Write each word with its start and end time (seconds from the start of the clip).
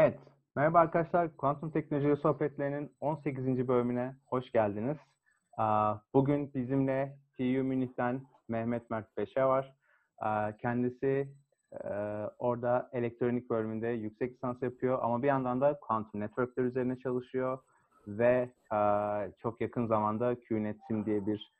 Evet, 0.00 0.18
merhaba 0.56 0.78
arkadaşlar. 0.78 1.36
Kuantum 1.36 1.70
Teknoloji 1.70 2.20
Sohbetlerinin 2.20 2.92
18. 3.00 3.68
bölümüne 3.68 4.14
hoş 4.26 4.52
geldiniz. 4.52 4.96
Bugün 6.14 6.54
bizimle 6.54 7.16
TU 7.36 7.42
Münih'ten 7.42 8.22
Mehmet 8.48 8.90
Mert 8.90 9.16
Beşe 9.16 9.44
var. 9.44 9.74
Kendisi 10.58 11.28
orada 12.38 12.90
elektronik 12.92 13.50
bölümünde 13.50 13.88
yüksek 13.88 14.32
lisans 14.32 14.62
yapıyor 14.62 14.98
ama 15.02 15.22
bir 15.22 15.28
yandan 15.28 15.60
da 15.60 15.78
kuantum 15.80 16.20
networkler 16.20 16.64
üzerine 16.64 16.98
çalışıyor 16.98 17.58
ve 18.06 18.50
çok 19.38 19.60
yakın 19.60 19.86
zamanda 19.86 20.36
QNet 20.40 20.76
Sim 20.88 21.06
diye 21.06 21.26
bir 21.26 21.54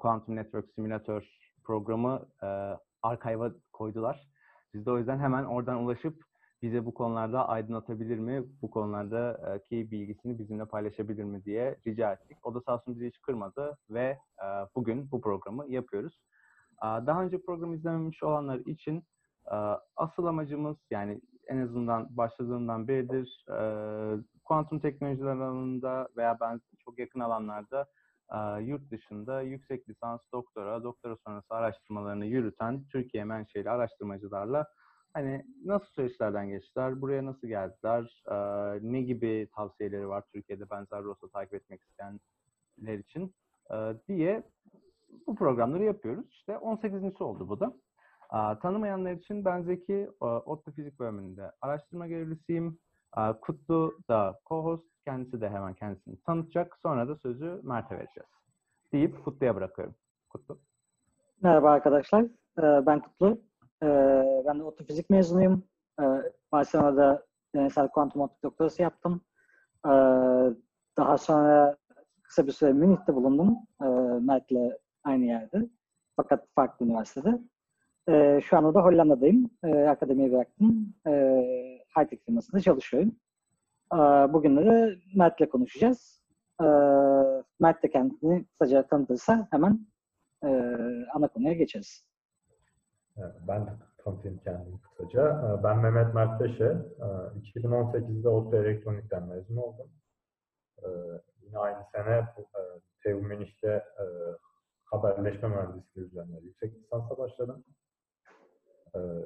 kuantum 0.00 0.36
network 0.36 0.66
simülatör 0.74 1.28
programı 1.64 2.22
arkayva 3.02 3.50
koydular. 3.72 4.28
Biz 4.74 4.86
de 4.86 4.90
o 4.90 4.98
yüzden 4.98 5.18
hemen 5.18 5.44
oradan 5.44 5.76
ulaşıp 5.76 6.29
bize 6.62 6.86
bu 6.86 6.94
konularda 6.94 7.48
aydınlatabilir 7.48 8.18
mi, 8.18 8.44
bu 8.62 8.70
konulardaki 8.70 9.90
bilgisini 9.90 10.38
bizimle 10.38 10.64
paylaşabilir 10.64 11.24
mi 11.24 11.44
diye 11.44 11.76
rica 11.86 12.12
ettik. 12.12 12.46
O 12.46 12.54
da 12.54 12.60
sağ 12.60 12.74
olsun 12.74 12.94
bizi 12.94 13.06
hiç 13.06 13.20
kırmadı 13.20 13.78
ve 13.90 14.18
bugün 14.74 15.10
bu 15.10 15.20
programı 15.20 15.66
yapıyoruz. 15.68 16.20
Daha 16.82 17.22
önce 17.22 17.42
programı 17.42 17.76
izlememiş 17.76 18.22
olanlar 18.22 18.58
için 18.58 19.04
asıl 19.96 20.26
amacımız 20.26 20.76
yani 20.90 21.20
en 21.48 21.58
azından 21.58 22.16
başladığından 22.16 22.88
beridir 22.88 23.44
kuantum 24.44 24.80
teknolojiler 24.80 25.36
alanında 25.36 26.08
veya 26.16 26.36
ben 26.40 26.60
çok 26.84 26.98
yakın 26.98 27.20
alanlarda 27.20 27.86
yurt 28.60 28.90
dışında 28.90 29.42
yüksek 29.42 29.88
lisans, 29.88 30.20
doktora, 30.32 30.82
doktora 30.82 31.16
sonrası 31.26 31.54
araştırmalarını 31.54 32.26
yürüten 32.26 32.84
Türkiye 32.92 33.24
menşeli 33.24 33.70
araştırmacılarla 33.70 34.66
hani 35.12 35.46
nasıl 35.64 35.86
süreçlerden 35.86 36.48
geçtiler, 36.48 37.00
buraya 37.00 37.24
nasıl 37.24 37.46
geldiler, 37.48 38.22
ne 38.82 39.02
gibi 39.02 39.48
tavsiyeleri 39.54 40.08
var 40.08 40.24
Türkiye'de 40.32 40.70
benzer 40.70 41.02
rota 41.02 41.28
takip 41.28 41.54
etmek 41.54 41.82
isteyenler 41.82 42.98
için 42.98 43.34
diye 44.08 44.42
bu 45.26 45.34
programları 45.34 45.84
yapıyoruz. 45.84 46.26
İşte 46.30 46.58
18. 46.58 47.20
oldu 47.20 47.48
bu 47.48 47.60
da. 47.60 47.72
Tanımayanlar 48.60 49.12
için 49.12 49.44
ben 49.44 49.62
Zeki, 49.62 50.10
ODTÜ 50.20 50.72
Fizik 50.72 50.98
bölümünde 50.98 51.52
araştırma 51.60 52.06
görevlisiyim. 52.06 52.78
Kutlu 53.40 53.98
da 54.08 54.40
co-host, 54.44 54.84
kendisi 55.04 55.40
de 55.40 55.48
hemen 55.48 55.74
kendisini 55.74 56.22
tanıtacak. 56.22 56.76
Sonra 56.82 57.08
da 57.08 57.16
sözü 57.16 57.60
Mert'e 57.62 57.94
vereceğiz. 57.94 58.30
Deyip 58.92 59.24
Kutlu'ya 59.24 59.56
bırakıyorum. 59.56 59.94
Kutlu. 60.28 60.58
Merhaba 61.42 61.70
arkadaşlar, 61.70 62.26
ben 62.58 63.00
Kutlu. 63.00 63.40
Ben 63.82 64.58
de 64.58 64.62
ODTÜ 64.62 64.84
Fizik 64.84 65.10
mezunuyum. 65.10 65.64
Barcelona'da 66.52 67.26
deneysel 67.54 67.88
kuantum 67.88 68.22
optik 68.22 68.42
doktorası 68.42 68.82
yaptım. 68.82 69.20
Daha 70.98 71.18
sonra 71.18 71.76
kısa 72.22 72.46
bir 72.46 72.52
süre 72.52 72.72
Münih'te 72.72 73.14
bulundum. 73.14 73.58
Mert'le 74.26 74.76
aynı 75.04 75.24
yerde. 75.24 75.68
Fakat 76.16 76.46
farklı 76.54 76.86
üniversitede. 76.86 77.40
Şu 78.40 78.56
anda 78.56 78.74
da 78.74 78.84
Hollanda'dayım. 78.84 79.50
Akademiyi 79.88 80.32
bıraktım. 80.32 80.94
Hightech 81.96 82.24
firmasında 82.24 82.60
çalışıyorum. 82.60 83.16
Bugünleri 84.32 84.98
Mert'le 85.16 85.50
konuşacağız. 85.50 86.22
Mert 87.60 87.82
de 87.82 87.90
kendini 87.90 88.44
kısaca 88.44 88.86
tanıtırsa 88.86 89.48
hemen 89.50 89.86
ana 91.14 91.28
konuya 91.28 91.52
geçeriz. 91.52 92.09
Ben 93.48 93.66
de 93.66 93.70
tanıtayım 93.98 94.38
kendimi 94.38 94.80
kısaca. 94.80 95.60
Ben 95.64 95.78
Mehmet 95.78 96.14
Mert 96.14 96.40
Beşe. 96.40 96.76
2018'de 97.54 98.28
ODTÜ 98.28 98.56
Elektronik'ten 98.56 99.28
mezun 99.28 99.56
oldum. 99.56 99.90
Yine 101.42 101.58
aynı 101.58 101.84
sene 101.92 102.34
TU 103.02 103.10
Münih'te 103.10 103.84
haberleşme 104.84 105.48
mühendisliği 105.48 106.06
üzerine 106.06 106.38
yüksek 106.40 106.74
lisansa 106.74 107.18
başladım. 107.18 107.64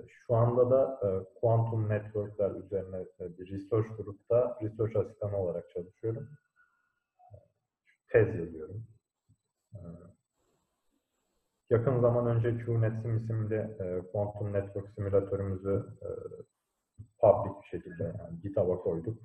Şu 0.08 0.34
anda 0.34 0.70
da 0.70 1.00
kuantum 1.41 1.88
networkler 1.88 2.50
üzerine 2.50 3.06
bir 3.20 3.50
research 3.50 3.97
grupta 3.97 4.58
research 4.62 4.97
asistanı 4.97 5.37
olarak 5.37 5.70
çalışıyorum. 5.70 6.28
Tez 8.12 8.28
yazıyorum. 8.38 8.87
Yakın 11.74 12.00
zaman 12.00 12.26
önce 12.26 12.64
QNetSim 12.64 13.16
isimli 13.16 13.76
kuantum 14.12 14.52
network 14.52 14.88
simülatörümüzü 14.94 15.84
public 17.18 17.52
bir 17.62 17.66
şekilde 17.66 18.02
yani 18.02 18.40
GitHub'a 18.42 18.78
koyduk. 18.78 19.18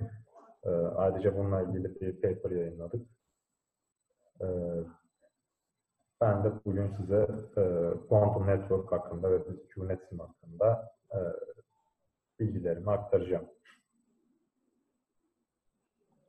Ayrıca 0.96 1.38
bununla 1.38 1.62
ilgili 1.62 2.02
bir 2.02 2.22
paper 2.22 2.52
yayınladık. 2.52 3.08
Ben 6.22 6.44
de 6.44 6.52
bugün 6.66 6.96
size 6.98 7.28
Quantum 8.10 8.48
Network 8.48 8.92
hakkında 8.92 9.32
ve 9.32 9.40
QNetSim 9.76 10.20
hakkında 10.20 10.94
bilgilerimi 12.40 12.92
aktaracağım. 12.92 13.46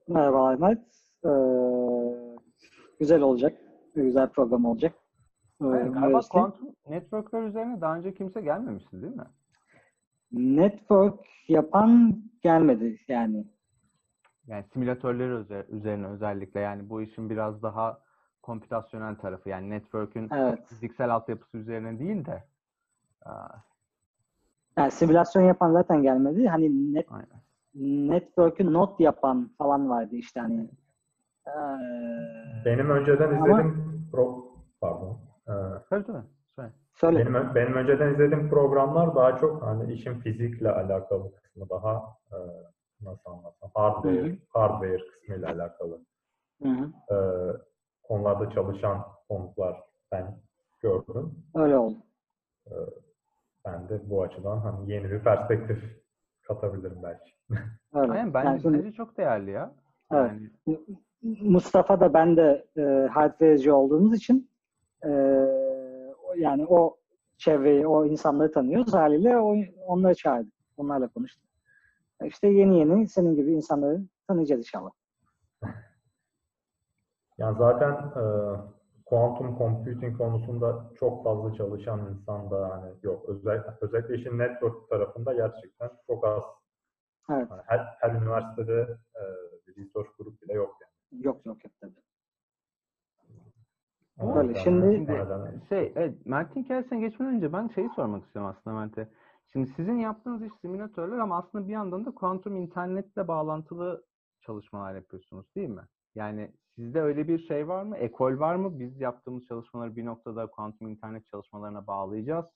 Merhaba 0.08 0.48
Ahmet. 0.48 0.78
Ee, 1.24 1.30
güzel 2.98 3.20
olacak. 3.20 3.56
Güzel 3.94 4.28
program 4.28 4.64
olacak. 4.64 4.99
Evet, 5.62 5.94
galiba 5.94 6.20
Quantum 6.30 6.68
Network'ler 6.88 7.42
üzerine 7.42 7.80
daha 7.80 7.96
önce 7.96 8.14
kimse 8.14 8.40
gelmemişti 8.40 9.02
değil 9.02 9.16
mi? 9.16 9.26
Network 10.32 11.20
yapan 11.48 12.22
gelmedi 12.42 13.00
yani. 13.08 13.46
Yani 14.46 14.64
simülatörleri 14.72 15.64
üzerine 15.68 16.06
özellikle 16.06 16.60
yani 16.60 16.90
bu 16.90 17.02
işin 17.02 17.30
biraz 17.30 17.62
daha 17.62 18.00
kompütasyonel 18.42 19.14
tarafı 19.14 19.48
yani 19.48 19.70
network'ün 19.70 20.28
evet. 20.32 20.66
fiziksel 20.66 21.14
altyapısı 21.14 21.58
üzerine 21.58 21.98
değil 21.98 22.24
de 22.24 22.44
yani 24.76 24.90
simülasyon 24.90 25.42
yapan 25.42 25.72
zaten 25.72 26.02
gelmedi. 26.02 26.48
Hani 26.48 26.94
net, 26.94 27.06
network'ü 27.74 28.72
not 28.72 29.00
yapan 29.00 29.50
falan 29.58 29.90
vardı 29.90 30.16
işte 30.16 30.40
hani. 30.40 30.70
Ee, 31.46 31.50
benim 32.64 32.90
önceden 32.90 33.34
izledim 33.34 33.52
ama... 33.52 33.74
pro 34.12 34.54
pardon. 34.80 35.29
Tabii 35.90 36.04
tabii. 36.04 36.22
Söyle. 36.56 36.72
Söyle. 36.94 37.18
Benim, 37.18 37.54
benim 37.54 37.74
önceden 37.74 38.12
izlediğim 38.14 38.50
programlar 38.50 39.14
daha 39.14 39.36
çok 39.36 39.62
hani 39.62 39.92
işin 39.92 40.20
fizikle 40.20 40.70
alakalı 40.70 41.34
kısmı 41.34 41.68
daha 41.70 42.16
e, 42.32 42.36
nasıl 43.00 43.30
anlatsam 43.30 43.70
hardware, 43.74 44.28
Hı-hı. 44.28 44.36
hardware 44.48 45.06
kısmıyla 45.10 45.48
alakalı. 45.48 46.00
Hı-hı. 46.62 47.14
E, 47.14 47.16
konularda 48.02 48.50
çalışan 48.50 49.02
konuklar 49.28 49.80
ben 50.12 50.38
gördüm. 50.80 51.34
Öyle 51.54 51.76
oldu. 51.76 51.96
E, 52.66 52.74
ben 53.64 53.88
de 53.88 54.10
bu 54.10 54.22
açıdan 54.22 54.58
hani 54.58 54.92
yeni 54.92 55.10
bir 55.10 55.20
perspektif 55.20 56.02
katabilirim 56.42 56.98
belki. 57.02 57.32
Evet. 57.94 58.10
Aynen 58.10 58.34
bence, 58.34 58.68
yani 58.68 58.78
bence 58.78 58.92
çok 58.92 59.16
değerli 59.16 59.50
ya. 59.50 59.74
Evet. 60.12 60.32
Yani... 60.66 60.78
Mustafa 61.22 62.00
da 62.00 62.14
ben 62.14 62.36
de 62.36 62.66
e, 62.76 62.82
hardware'ci 63.12 63.72
olduğumuz 63.72 64.14
için 64.14 64.49
e, 65.04 65.10
yani 66.36 66.66
o 66.66 66.96
çevreyi, 67.38 67.86
o 67.86 68.06
insanları 68.06 68.52
tanıyoruz. 68.52 68.94
Haliyle 68.94 69.38
o, 69.38 69.56
onları 69.86 70.14
çağırdık. 70.14 70.52
Onlarla 70.76 71.08
konuştuk. 71.08 71.50
İşte 72.24 72.48
yeni 72.48 72.78
yeni 72.78 73.08
senin 73.08 73.34
gibi 73.34 73.52
insanları 73.52 74.00
tanıyacağız 74.28 74.60
inşallah. 74.60 74.90
Yani 77.38 77.58
zaten 77.58 77.92
e, 77.92 78.24
quantum 79.06 79.58
computing 79.58 80.18
konusunda 80.18 80.90
çok 80.94 81.24
fazla 81.24 81.54
çalışan 81.54 82.14
insan 82.14 82.50
da 82.50 82.68
hani 82.70 82.92
yok. 83.02 83.28
Özellikle, 83.28 83.72
özellikle 83.80 84.14
işin 84.14 84.38
network 84.38 84.88
tarafında 84.90 85.32
gerçekten 85.32 85.90
çok 86.06 86.26
az. 86.26 86.42
Evet. 87.30 87.46
Yani 87.50 87.62
her, 87.66 87.96
her 88.00 88.10
üniversitede 88.10 88.98
e, 89.14 89.22
bir 89.66 89.76
research 89.76 90.08
grup 90.18 90.42
bile 90.42 90.52
yok 90.52 90.76
yani. 90.80 91.24
Yok 91.24 91.46
yok 91.46 91.64
yok 91.64 91.72
tabii. 91.80 92.02
Böyle 94.22 94.54
şimdi, 94.54 94.96
şimdi 94.96 95.26
şey, 95.68 95.92
evet, 95.96 96.26
Mert'in 96.26 96.62
hikayesine 96.62 97.00
geçmeden 97.00 97.34
önce 97.34 97.52
ben 97.52 97.68
şeyi 97.68 97.88
sormak 97.88 98.24
istiyorum 98.24 98.54
aslında 98.58 98.76
Mert'e. 98.76 99.08
Şimdi 99.52 99.70
sizin 99.76 99.98
yaptığınız 99.98 100.42
iş 100.42 100.52
simülatörler 100.60 101.18
ama 101.18 101.38
aslında 101.38 101.68
bir 101.68 101.72
yandan 101.72 102.04
da 102.04 102.10
kuantum 102.10 102.56
internetle 102.56 103.28
bağlantılı 103.28 104.04
çalışmalar 104.40 104.94
yapıyorsunuz 104.94 105.46
değil 105.56 105.68
mi? 105.68 105.82
Yani 106.14 106.50
sizde 106.74 107.00
öyle 107.00 107.28
bir 107.28 107.38
şey 107.38 107.68
var 107.68 107.82
mı? 107.82 107.96
Ekol 107.96 108.38
var 108.38 108.54
mı? 108.54 108.80
Biz 108.80 109.00
yaptığımız 109.00 109.46
çalışmaları 109.46 109.96
bir 109.96 110.04
noktada 110.04 110.46
kuantum 110.46 110.88
internet 110.88 111.28
çalışmalarına 111.28 111.86
bağlayacağız. 111.86 112.46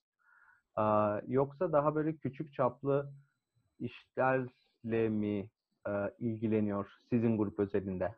Ee, 0.79 0.83
yoksa 1.27 1.73
daha 1.73 1.95
böyle 1.95 2.17
küçük 2.17 2.55
çaplı 2.55 3.11
işlerle 3.79 5.09
mi 5.09 5.49
e, 5.89 5.93
ilgileniyor 6.19 6.87
sizin 7.11 7.39
grup 7.39 7.59
özelinde? 7.59 8.15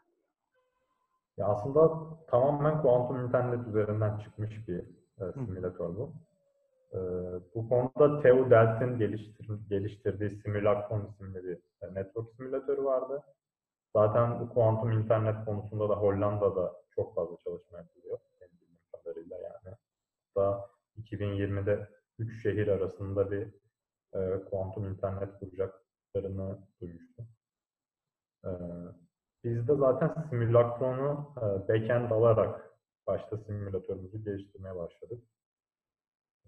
Ya 1.36 1.46
aslında 1.46 1.90
tamamen 2.26 2.82
kuantum 2.82 3.26
internet 3.26 3.68
üzerinden 3.68 4.18
çıkmış 4.18 4.68
bir 4.68 4.78
e, 5.20 5.32
simülatör 5.32 5.88
bu. 5.88 6.12
Ee, 6.92 6.98
bu 7.54 7.68
konuda 7.68 8.22
Theo 8.22 8.50
Delt'in 8.50 8.98
geliştir, 8.98 9.48
geliştirdiği 9.68 10.30
Simulacron 10.30 11.06
isimli 11.06 11.44
bir 11.44 11.58
e, 11.82 11.94
network 11.94 12.30
simülatörü 12.36 12.84
vardı. 12.84 13.22
Zaten 13.96 14.40
bu 14.40 14.48
kuantum 14.48 14.92
internet 14.92 15.44
konusunda 15.44 15.88
da 15.88 15.94
Hollanda'da 15.94 16.74
çok 16.94 17.14
fazla 17.14 17.36
çalışma 17.36 17.78
yapılıyor. 17.78 18.18
Benim 18.40 18.52
bildiğim 18.60 18.80
kadarıyla 18.92 19.36
yani. 19.36 19.76
Hatta 20.34 20.70
2020'de 20.98 21.88
3 22.18 22.42
şehir 22.42 22.68
arasında 22.68 23.30
bir 23.30 23.48
e, 24.14 24.44
kuantum 24.50 24.88
internet 24.88 25.38
kuracaklarını 25.40 26.58
duymuştum. 26.80 27.26
E, 28.44 28.50
biz 29.46 29.68
de 29.68 29.74
zaten 29.76 30.22
simülakronu 30.30 31.34
e, 31.36 31.68
backend 31.68 32.10
alarak 32.10 32.70
başta 33.06 33.38
simülatörümüzü 33.38 34.24
geliştirmeye 34.24 34.76
başladık. 34.76 35.24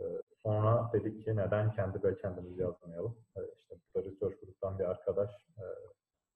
E, 0.00 0.05
sonra 0.43 0.91
dedik 0.93 1.25
ki 1.25 1.37
neden 1.37 1.73
kendi 1.73 2.03
backend'imizi 2.03 2.61
yazmayalım? 2.61 3.17
E, 3.37 3.41
işte 3.59 3.75
burada 3.95 4.09
Research 4.09 4.41
Group'tan 4.41 4.79
bir 4.79 4.85
arkadaş 4.85 5.31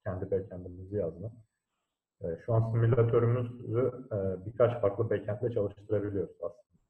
kendi 0.04 0.30
backend'imizi 0.30 0.96
yazdı. 0.96 1.32
Şu 2.46 2.54
an 2.54 2.70
simülatörümüzü 2.70 3.92
birkaç 4.46 4.80
farklı 4.80 5.10
backend'le 5.10 5.54
çalıştırabiliyoruz 5.54 6.36
aslında. 6.42 6.82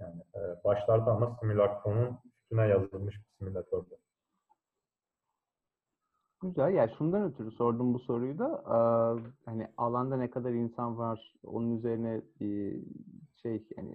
Yani 0.00 0.22
başlarda 0.64 1.10
ama 1.10 1.36
simülakronun 1.40 2.18
üstüne 2.42 2.68
yazılmış 2.68 3.16
bir 3.16 3.38
simülatördü. 3.38 3.94
Güzel. 6.42 6.74
Yani 6.74 6.90
şundan 6.98 7.22
ötürü 7.22 7.50
sordum 7.50 7.94
bu 7.94 7.98
soruyu 7.98 8.38
da. 8.38 8.48
Eee, 8.66 9.32
hani 9.44 9.66
alanda 9.76 10.16
ne 10.16 10.30
kadar 10.30 10.50
insan 10.52 10.98
var, 10.98 11.34
onun 11.44 11.78
üzerine 11.78 12.22
bir 12.40 12.84
şey 13.42 13.64
yani 13.76 13.94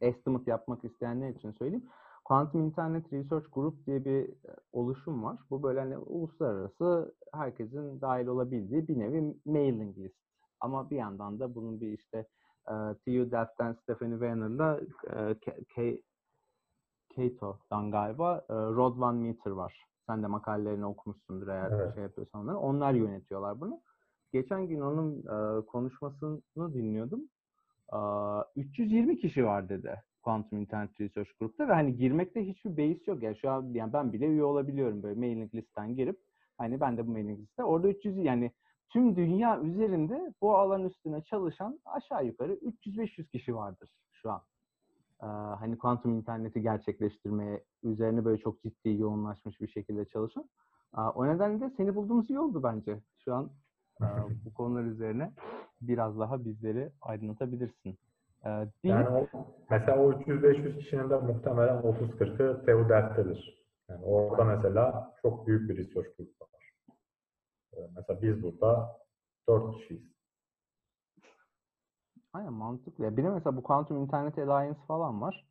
estimate 0.00 0.50
yapmak 0.50 0.84
isteyenler 0.84 1.30
için 1.30 1.52
söyleyeyim. 1.52 1.84
Quantum 2.24 2.60
Internet 2.64 3.12
Research 3.12 3.46
Group 3.52 3.86
diye 3.86 4.04
bir 4.04 4.28
e, 4.28 4.56
oluşum 4.72 5.22
var. 5.24 5.38
Bu 5.50 5.62
böyle 5.62 5.80
hani 5.80 5.98
uluslararası 5.98 7.14
herkesin 7.34 8.00
dahil 8.00 8.26
olabildiği 8.26 8.88
bir 8.88 8.98
nevi 8.98 9.34
mailing 9.44 9.98
list. 9.98 10.16
Ama 10.60 10.90
bir 10.90 10.96
yandan 10.96 11.40
da 11.40 11.54
bunun 11.54 11.80
bir 11.80 11.98
işte 11.98 12.18
e, 12.68 12.72
TU 13.04 13.30
Delft'ten 13.30 13.72
Stephanie 13.72 14.18
Werner'la 14.18 14.80
e, 15.04 15.38
K- 15.40 15.64
K- 15.74 16.02
Cato'dan 17.16 17.90
galiba 17.90 18.44
e, 18.48 18.54
Rod 18.54 18.98
Van 19.00 19.14
Meter 19.16 19.50
var. 19.50 19.86
Sen 20.06 20.22
de 20.22 20.26
makalelerini 20.26 20.86
okumuşsundur 20.86 21.48
eğer 21.48 21.70
Evet. 21.70 21.94
şey 21.94 22.02
yapıyorsan 22.02 22.40
onları. 22.40 22.58
Onlar 22.58 22.92
yönetiyorlar 22.94 23.60
bunu. 23.60 23.80
Geçen 24.32 24.66
gün 24.68 24.80
onun 24.80 25.18
e, 25.18 25.66
konuşmasını 25.66 26.74
dinliyordum. 26.74 27.20
E, 27.92 27.98
320 28.56 29.18
kişi 29.18 29.44
var 29.44 29.68
dedi 29.68 30.02
Quantum 30.22 30.58
Internet 30.58 31.00
Research 31.00 31.30
Group'ta 31.40 31.68
ve 31.68 31.72
hani 31.72 31.96
girmekte 31.96 32.46
hiçbir 32.46 32.76
beis 32.76 33.08
yok. 33.08 33.22
Yani 33.22 33.36
şu 33.36 33.50
an 33.50 33.70
yani 33.72 33.92
ben 33.92 34.12
bile 34.12 34.26
üye 34.26 34.44
olabiliyorum 34.44 35.02
böyle 35.02 35.20
mailing 35.20 35.54
listten 35.54 35.96
girip 35.96 36.20
hani 36.58 36.80
ben 36.80 36.96
de 36.96 37.06
bu 37.06 37.10
mailing 37.10 37.40
liste. 37.40 37.64
Orada 37.64 37.88
300 37.88 38.16
yani 38.16 38.52
tüm 38.92 39.16
dünya 39.16 39.60
üzerinde 39.60 40.34
bu 40.40 40.56
alan 40.56 40.84
üstüne 40.84 41.22
çalışan 41.22 41.80
aşağı 41.84 42.26
yukarı 42.26 42.52
300-500 42.54 43.28
kişi 43.28 43.54
vardır 43.56 43.90
şu 44.12 44.30
an. 44.30 44.40
Hani 45.58 45.78
kuantum 45.78 46.14
interneti 46.14 46.62
gerçekleştirmeye 46.62 47.64
üzerine 47.82 48.24
böyle 48.24 48.38
çok 48.38 48.62
ciddi 48.62 48.94
yoğunlaşmış 49.00 49.60
bir 49.60 49.68
şekilde 49.68 50.04
çalışan. 50.04 50.48
O 51.14 51.26
nedenle 51.26 51.60
de 51.60 51.70
seni 51.76 51.94
bulduğumuz 51.94 52.30
iyi 52.30 52.38
oldu 52.40 52.62
bence. 52.62 53.00
Şu 53.24 53.34
an 53.34 53.50
bu 54.44 54.54
konular 54.54 54.84
üzerine 54.84 55.32
biraz 55.80 56.18
daha 56.18 56.44
bizleri 56.44 56.92
aydınlatabilirsin. 57.02 57.98
Deyip- 58.44 58.84
Yani 58.84 59.08
o, 59.08 59.26
mesela 59.70 59.98
o 59.98 60.12
300-500 60.12 60.78
kişinin 60.78 61.10
de 61.10 61.16
muhtemelen 61.16 61.76
30-40'ı 61.82 62.64
TEU 62.66 62.88
derstedir. 62.88 63.66
Yani 63.88 64.04
orada 64.04 64.44
mesela 64.44 65.14
çok 65.22 65.46
büyük 65.46 65.70
bir 65.70 65.76
research 65.76 66.16
group 66.18 66.40
var. 66.40 66.72
Mesela 67.96 68.22
biz 68.22 68.42
burada 68.42 68.96
4 69.48 69.76
kişiyiz. 69.76 70.15
Aynen 72.36 72.52
mantıklı. 72.52 73.04
Ya 73.04 73.16
bir 73.16 73.24
de 73.24 73.30
mesela 73.30 73.56
bu 73.56 73.62
Quantum 73.62 73.96
Internet 73.96 74.38
Alliance 74.38 74.78
falan 74.88 75.20
var. 75.20 75.46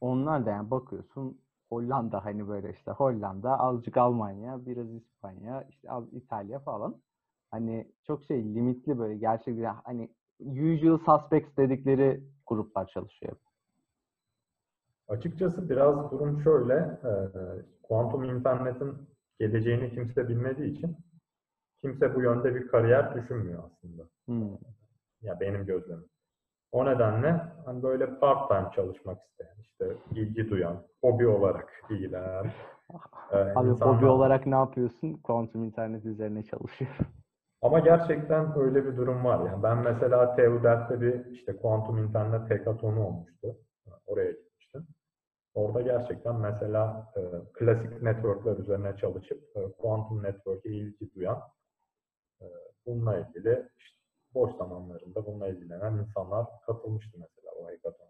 Onlar 0.00 0.46
da 0.46 0.50
yani 0.50 0.70
bakıyorsun 0.70 1.40
Hollanda 1.68 2.24
hani 2.24 2.48
böyle 2.48 2.70
işte 2.72 2.90
Hollanda, 2.90 3.58
azıcık 3.58 3.96
Almanya, 3.96 4.66
biraz 4.66 4.94
İspanya, 4.94 5.62
işte 5.62 5.90
az 5.90 6.12
İtalya 6.12 6.58
falan. 6.58 6.96
Hani 7.50 7.92
çok 8.06 8.24
şey 8.24 8.54
limitli 8.54 8.98
böyle 8.98 9.16
gerçekten 9.16 9.74
hani 9.84 10.08
usual 10.40 10.98
suspects 10.98 11.56
dedikleri 11.56 12.24
gruplar 12.46 12.86
çalışıyor. 12.86 13.36
Açıkçası 15.08 15.70
biraz 15.70 16.10
durum 16.10 16.40
şöyle, 16.42 16.74
e, 16.74 17.12
kuantum 17.82 18.24
internetin 18.24 18.94
geleceğini 19.38 19.94
kimse 19.94 20.28
bilmediği 20.28 20.78
için 20.78 20.96
kimse 21.80 22.14
bu 22.14 22.22
yönde 22.22 22.54
bir 22.54 22.68
kariyer 22.68 23.14
düşünmüyor 23.14 23.62
aslında. 23.64 24.02
Hmm. 24.26 24.58
Ya 25.22 25.40
benim 25.40 25.66
gözlemim. 25.66 26.08
O 26.72 26.86
nedenle 26.86 27.40
hani 27.64 27.82
böyle 27.82 28.18
part 28.18 28.48
time 28.48 28.70
çalışmak 28.74 29.18
isteyen, 29.22 29.56
işte 29.60 29.96
ilgi 30.14 30.50
duyan, 30.50 30.82
hobi 31.00 31.26
olarak 31.26 31.82
ilgilenen 31.90 32.44
e, 33.32 33.36
Abi 33.36 33.68
insanlar 33.68 33.96
hobi 33.96 34.06
olarak 34.06 34.46
ne 34.46 34.54
yapıyorsun? 34.54 35.14
Kuantum 35.14 35.64
internet 35.64 36.04
üzerine 36.04 36.42
çalışıyor. 36.42 36.90
Ama 37.62 37.78
gerçekten 37.78 38.58
öyle 38.58 38.84
bir 38.86 38.96
durum 38.96 39.24
var. 39.24 39.46
Yani 39.46 39.62
ben 39.62 39.78
mesela 39.78 40.36
TU 40.36 40.62
Delft'te 40.62 41.00
bir 41.00 41.26
işte 41.26 41.56
kuantum 41.56 41.98
internet 41.98 42.50
hackathonu 42.50 43.06
olmuştu. 43.06 43.56
Oraya 44.06 44.30
gitmiştim. 44.30 44.86
Orada 45.54 45.80
gerçekten 45.80 46.36
mesela 46.36 47.12
e, 47.16 47.20
klasik 47.52 48.02
networkler 48.02 48.56
üzerine 48.56 48.96
çalışıp 48.96 49.42
e, 49.56 49.72
kuantum 49.78 50.22
network'e 50.22 50.70
ilgi 50.70 51.14
duyan 51.14 51.42
e, 52.40 52.46
bununla 52.86 53.18
ilgili 53.18 53.68
işte 53.78 53.97
boş 54.34 54.56
zamanlarında 54.56 55.26
bununla 55.26 55.48
ilgilenen 55.48 55.92
insanlar 55.98 56.46
katılmıştı 56.66 57.18
mesela 57.18 57.52
o 57.60 57.66
hackathona. 57.66 58.08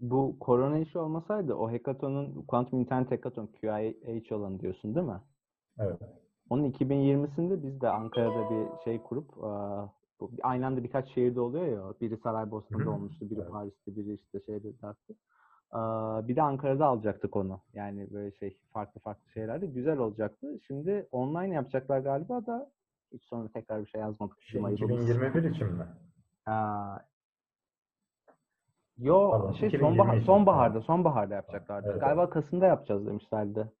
Bu 0.00 0.36
korona 0.40 0.78
işi 0.78 0.98
olmasaydı 0.98 1.54
o 1.54 1.72
hackathon'un 1.72 2.42
Quantum 2.42 2.80
Internet 2.80 3.10
Hackathon 3.10 3.46
QIH 3.60 4.32
olanı 4.32 4.60
diyorsun 4.60 4.94
değil 4.94 5.06
mi? 5.06 5.20
Evet. 5.78 6.00
Onun 6.50 6.70
2020'sinde 6.70 7.62
biz 7.62 7.80
de 7.80 7.88
Ankara'da 7.88 8.50
bir 8.50 8.84
şey 8.84 9.02
kurup 9.02 9.30
aynı 10.42 10.66
anda 10.66 10.84
birkaç 10.84 11.14
şehirde 11.14 11.40
oluyor 11.40 11.66
ya. 11.66 11.94
Biri 12.00 12.16
Saraybosna'da 12.16 12.90
olmuştu, 12.90 13.30
biri 13.30 13.40
Evet. 13.40 13.50
Paris'te, 13.50 13.96
biri 13.96 14.14
işte 14.14 14.40
şeyde. 14.46 14.68
Eee, 14.68 16.28
Bir 16.28 16.36
de 16.36 16.42
Ankara'da 16.42 16.86
alacaktık 16.86 17.36
onu. 17.36 17.60
Yani 17.74 18.08
böyle 18.12 18.32
şey 18.36 18.56
farklı 18.72 19.00
farklı 19.00 19.30
şeylerde 19.30 19.66
güzel 19.66 19.98
olacaktı. 19.98 20.58
Şimdi 20.66 21.08
online 21.12 21.54
yapacaklar 21.54 21.98
galiba 21.98 22.46
da 22.46 22.70
hiç 23.12 23.24
sonra 23.24 23.48
tekrar 23.48 23.80
bir 23.80 23.86
şey 23.86 24.00
yazmadık. 24.00 24.42
Şey, 24.42 24.48
Bizim 24.54 24.64
ayıbımız. 24.64 25.02
2021 25.08 25.50
için 25.50 25.66
mi? 25.72 25.86
Aa, 26.46 26.96
Yo 28.98 29.30
Pardon, 29.30 29.52
şey 29.52 29.68
2020 29.68 29.96
sonbahar, 29.96 30.20
sonbaharda 30.20 30.80
sonbaharda 30.80 31.34
yapacaklardı. 31.34 31.88
Evet, 31.90 32.00
Galiba 32.00 32.30
Kasım'da 32.30 32.66
yapacağız 32.66 33.06
demişlerdi. 33.06 33.72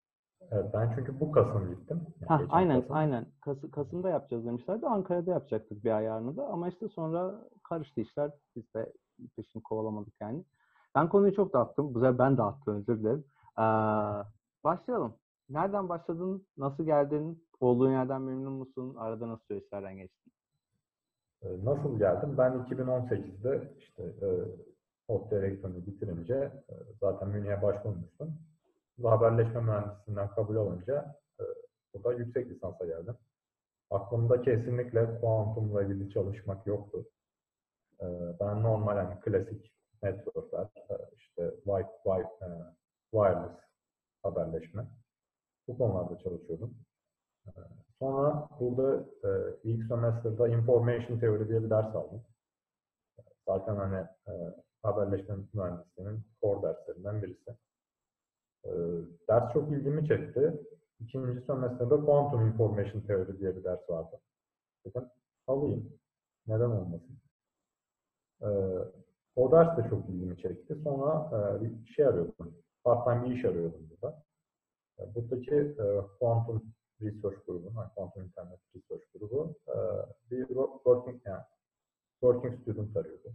Evet, 0.50 0.70
ben 0.74 0.92
çünkü 0.94 1.20
bu 1.20 1.32
Kasım 1.32 1.70
gittim. 1.74 2.00
Ha, 2.28 2.36
geçen 2.36 2.54
aynen 2.56 2.80
Kasım. 2.80 2.96
aynen. 2.96 3.26
Kas- 3.40 3.70
Kasım'da 3.72 4.08
yapacağız 4.10 4.44
demişlerdi. 4.46 4.86
Ankara'da 4.86 5.30
yapacaktık 5.30 5.84
bir 5.84 5.90
ayarını 5.90 6.36
da 6.36 6.46
ama 6.46 6.68
işte 6.68 6.88
sonra 6.88 7.34
karıştı 7.68 8.00
işler. 8.00 8.30
Biz 8.56 8.74
de 8.74 8.92
peşini 9.36 9.62
kovalamadık 9.62 10.14
yani. 10.20 10.44
Ben 10.94 11.08
konuyu 11.08 11.34
çok 11.34 11.52
dağıttım. 11.52 11.94
Bu 11.94 11.98
sefer 12.00 12.18
ben 12.18 12.36
dağıttım 12.38 12.74
özür 12.76 12.98
dilerim. 13.00 13.24
Ee, 13.58 13.62
başlayalım. 14.64 15.14
Nereden 15.50 15.88
başladın? 15.88 16.46
Nasıl 16.56 16.84
geldin? 16.84 17.44
Olduğun 17.62 17.90
yerden 17.90 18.22
memnun 18.22 18.52
musun? 18.52 18.94
Arada 18.94 19.28
nasıl 19.28 19.44
süreçlerden 19.44 19.96
geçtin? 19.96 20.32
Ee, 21.42 21.64
Nasıl 21.64 21.98
geldim? 21.98 22.38
Ben 22.38 22.52
2018'de 22.52 23.72
işte 23.78 24.02
e, 24.02 24.28
ODTÜ 25.08 25.36
elektroniği 25.36 25.86
bitirince 25.86 26.34
e, 26.34 26.74
zaten 27.00 27.28
Münih'e 27.28 27.62
başvurmuştum. 27.62 28.34
Haberleşme 29.02 29.60
mühendisliğinden 29.60 30.28
kabul 30.30 30.54
olunca 30.54 31.16
e, 31.40 31.44
burada 31.94 32.12
yüksek 32.18 32.50
lisansa 32.50 32.86
geldim. 32.86 33.16
Aklımda 33.90 34.42
kesinlikle 34.42 35.20
kuantumla 35.20 35.82
ilgili 35.82 36.10
çalışmak 36.10 36.66
yoktu. 36.66 37.04
E, 38.00 38.06
ben 38.40 38.62
normal 38.62 38.96
hani 38.96 39.20
klasik 39.20 39.72
networkler, 40.02 40.66
e, 40.90 40.94
işte 41.16 41.50
wi 41.64 41.86
wi 42.04 42.20
e, 42.20 42.48
wireless 43.10 43.58
haberleşme 44.22 44.86
bu 45.68 45.78
konularda 45.78 46.18
çalışıyordum. 46.18 46.74
Sonra 47.98 48.48
burada 48.60 49.04
e, 49.24 49.30
ilk 49.64 49.86
semester'da 49.86 50.48
Information 50.48 51.18
Theory 51.18 51.48
diye 51.48 51.62
bir 51.64 51.70
ders 51.70 51.94
aldım. 51.96 52.22
Zaten 53.48 53.76
hani 53.76 54.06
e, 54.28 54.32
haberleşme 54.82 55.34
mühendisliğinin 55.52 56.22
core 56.42 56.62
derslerinden 56.62 57.22
birisi. 57.22 57.50
E, 58.64 58.70
ders 59.28 59.52
çok 59.52 59.72
ilgimi 59.72 60.08
çekti. 60.08 60.60
İkinci 61.00 61.46
semester'da 61.46 62.04
Quantum 62.04 62.46
Information 62.46 63.00
Theory 63.00 63.38
diye 63.38 63.56
bir 63.56 63.64
ders 63.64 63.90
vardı. 63.90 64.20
Dedim 64.86 65.08
alayım. 65.46 65.98
Neden 66.46 66.70
olmasın? 66.70 67.18
E, 68.42 68.48
O 69.36 69.52
ders 69.52 69.76
de 69.78 69.90
çok 69.90 70.08
ilgimi 70.08 70.38
çekti. 70.38 70.74
Sonra 70.84 71.30
bir 71.60 71.86
şey 71.86 72.06
arıyordum. 72.06 72.54
Part-time 72.84 73.24
bir 73.24 73.36
iş 73.36 73.44
arıyordum 73.44 73.90
burada. 73.90 74.22
E, 74.98 75.14
buradaki 75.14 75.76
Quantum 76.18 76.62
Research 77.02 77.46
grubu, 77.46 77.72
yani 77.76 77.90
Quantum 77.94 78.22
Internet 78.22 78.60
Research 78.74 79.04
grubu 79.14 79.54
e, 79.68 79.76
bir 80.30 80.46
working, 80.46 81.26
yani 81.26 81.42
working 82.20 82.62
student 82.62 82.96
arıyordu. 82.96 83.34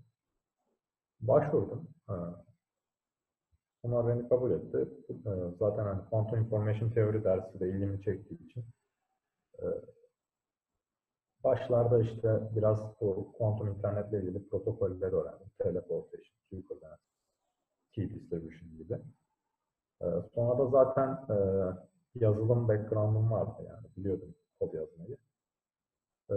Başvurdum. 1.20 1.88
E, 2.10 2.14
onlar 3.84 4.08
beni 4.08 4.30
kabul 4.30 4.52
etti. 4.52 4.78
E, 5.10 5.32
zaten 5.60 5.84
hani 5.84 6.10
Quantum 6.10 6.40
Information 6.40 6.90
Theory 6.90 7.24
dersi 7.24 7.60
de 7.60 7.70
ilgimi 7.70 8.02
çektiği 8.02 8.50
için 8.50 8.66
e, 9.60 9.66
başlarda 11.44 12.00
işte 12.02 12.40
biraz 12.56 13.02
bu 13.02 13.34
kuantum 13.38 13.68
internetle 13.68 14.18
ilgili 14.18 14.48
protokolleri 14.50 15.16
öğrendim. 15.16 15.48
Teleportation, 15.58 16.38
Supernet, 16.50 17.00
key 17.92 18.10
distribution 18.10 18.78
gibi. 18.78 18.98
Sonra 20.36 20.58
da 20.60 20.68
zaten 20.68 21.36
e, 21.36 21.38
yazılım 22.22 22.68
background'um 22.68 23.32
vardı 23.32 23.64
yani 23.68 23.88
biliyordum 23.98 24.36
kod 24.60 24.74
yazmayı. 24.74 25.18
Ee, 26.32 26.36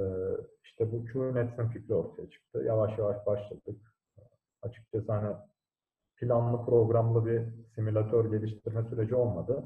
işte 0.64 0.92
bu 0.92 1.04
QNet'in 1.12 1.68
fikri 1.68 1.94
ortaya 1.94 2.30
çıktı. 2.30 2.62
Yavaş 2.66 2.98
yavaş 2.98 3.26
başladık. 3.26 3.94
Açıkçası 4.62 5.12
hani 5.12 5.36
planlı 6.16 6.64
programlı 6.66 7.26
bir 7.26 7.42
simülatör 7.74 8.30
geliştirme 8.30 8.84
süreci 8.90 9.14
olmadı. 9.14 9.64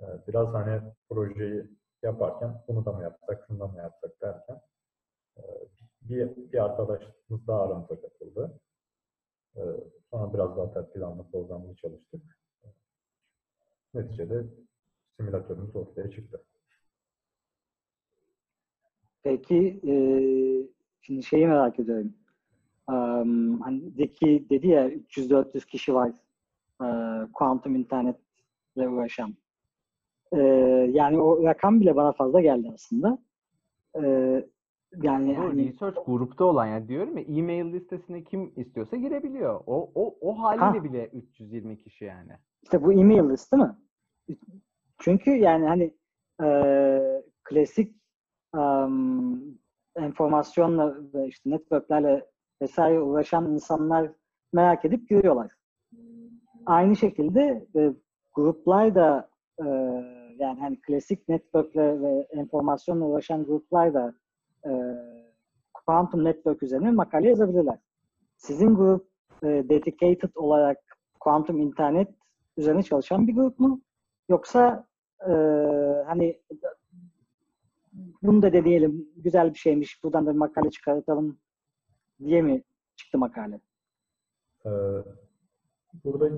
Ee, 0.00 0.04
biraz 0.28 0.54
hani 0.54 0.82
projeyi 1.08 1.70
yaparken 2.02 2.64
bunu 2.68 2.84
da 2.84 2.92
mı 2.92 3.02
yapsak, 3.02 3.44
şunu 3.46 3.60
da 3.60 3.66
mı 3.66 3.78
yapsak 3.78 4.22
derken 4.22 4.60
e, 5.38 5.42
bir, 6.02 6.36
bir 6.52 6.64
arkadaşımız 6.64 7.46
daha 7.46 7.62
aramıza 7.62 8.00
katıldı. 8.00 8.60
E, 9.56 9.60
Sonra 10.10 10.34
biraz 10.34 10.56
daha 10.56 10.90
planlı 10.92 11.30
programlı 11.30 11.76
çalıştık. 11.76 12.22
Neticede 13.94 14.44
simülatörümüz 15.16 15.76
ortaya 15.76 16.10
çıktı. 16.10 16.44
Peki 19.22 19.80
e, 19.88 19.94
şimdi 21.00 21.22
şeyi 21.22 21.46
merak 21.46 21.78
ediyorum. 21.78 22.14
Um, 22.88 23.60
hani 23.60 23.98
Deki 23.98 24.46
dedi 24.50 24.68
ya 24.68 24.90
300-400 24.90 25.66
kişi 25.66 25.94
var 25.94 26.12
e, 26.82 26.86
kuantum 27.32 27.76
internetle 27.76 28.88
uğraşan. 28.88 29.34
E, 30.32 30.38
yani 30.92 31.20
o 31.20 31.44
rakam 31.44 31.80
bile 31.80 31.96
bana 31.96 32.12
fazla 32.12 32.40
geldi 32.40 32.70
aslında. 32.74 33.18
E, 33.94 34.02
yani 35.02 35.36
Bu 35.36 35.42
hani, 35.42 35.68
research 35.68 35.98
grupta 36.06 36.44
olan 36.44 36.66
yani 36.66 36.88
diyorum 36.88 37.18
ya 37.18 37.24
e-mail 37.24 37.72
listesine 37.72 38.24
kim 38.24 38.52
istiyorsa 38.56 38.96
girebiliyor. 38.96 39.60
O 39.66 39.90
o 39.94 40.16
o 40.20 40.38
haliyle 40.42 40.78
Ha. 40.78 40.84
bile 40.84 41.06
320 41.12 41.78
kişi 41.78 42.04
yani. 42.04 42.32
işte 42.62 42.82
bu 42.84 42.92
e-mail 42.92 43.30
list 43.30 43.52
değil 43.52 43.62
mi? 43.62 43.76
Çünkü 44.98 45.30
yani 45.30 45.66
hani 45.66 45.94
e, 46.42 46.48
klasik 47.44 47.96
um, 48.54 49.58
enformasyonla 49.96 50.96
ve 51.14 51.26
işte 51.26 51.50
networklerle 51.50 52.26
vesaire 52.62 53.00
uğraşan 53.00 53.52
insanlar 53.52 54.10
merak 54.52 54.84
edip 54.84 55.08
giriyorlar. 55.08 55.52
Aynı 56.66 56.96
şekilde 56.96 57.66
e, 57.76 57.92
gruplar 58.34 58.94
da 58.94 59.28
e, 59.58 59.66
yani 60.38 60.60
hani 60.60 60.80
klasik 60.80 61.28
networkle 61.28 62.00
ve 62.00 62.26
enformasyonla 62.30 63.04
uğraşan 63.04 63.44
gruplar 63.44 63.94
da 63.94 64.14
e, 64.66 64.70
quantum 65.86 66.24
network 66.24 66.62
üzerine 66.62 66.90
makale 66.90 67.28
yazabilirler. 67.28 67.78
Sizin 68.36 68.74
grup 68.74 69.08
e, 69.42 69.46
dedicated 69.46 70.30
olarak 70.34 70.78
quantum 71.20 71.60
internet 71.60 72.08
üzerine 72.56 72.82
çalışan 72.82 73.28
bir 73.28 73.34
grup 73.34 73.58
mu? 73.58 73.80
Yoksa 74.28 74.86
e, 75.20 75.32
hani 76.06 76.40
bunu 78.22 78.42
da 78.42 78.52
deneyelim, 78.52 79.08
güzel 79.16 79.50
bir 79.50 79.58
şeymiş, 79.58 80.04
buradan 80.04 80.26
da 80.26 80.32
bir 80.32 80.38
makale 80.38 80.70
çıkartalım 80.70 81.38
diye 82.24 82.42
mi 82.42 82.62
çıktı 82.96 83.18
makale? 83.18 83.60
Ee, 84.66 84.70
Burada 86.04 86.30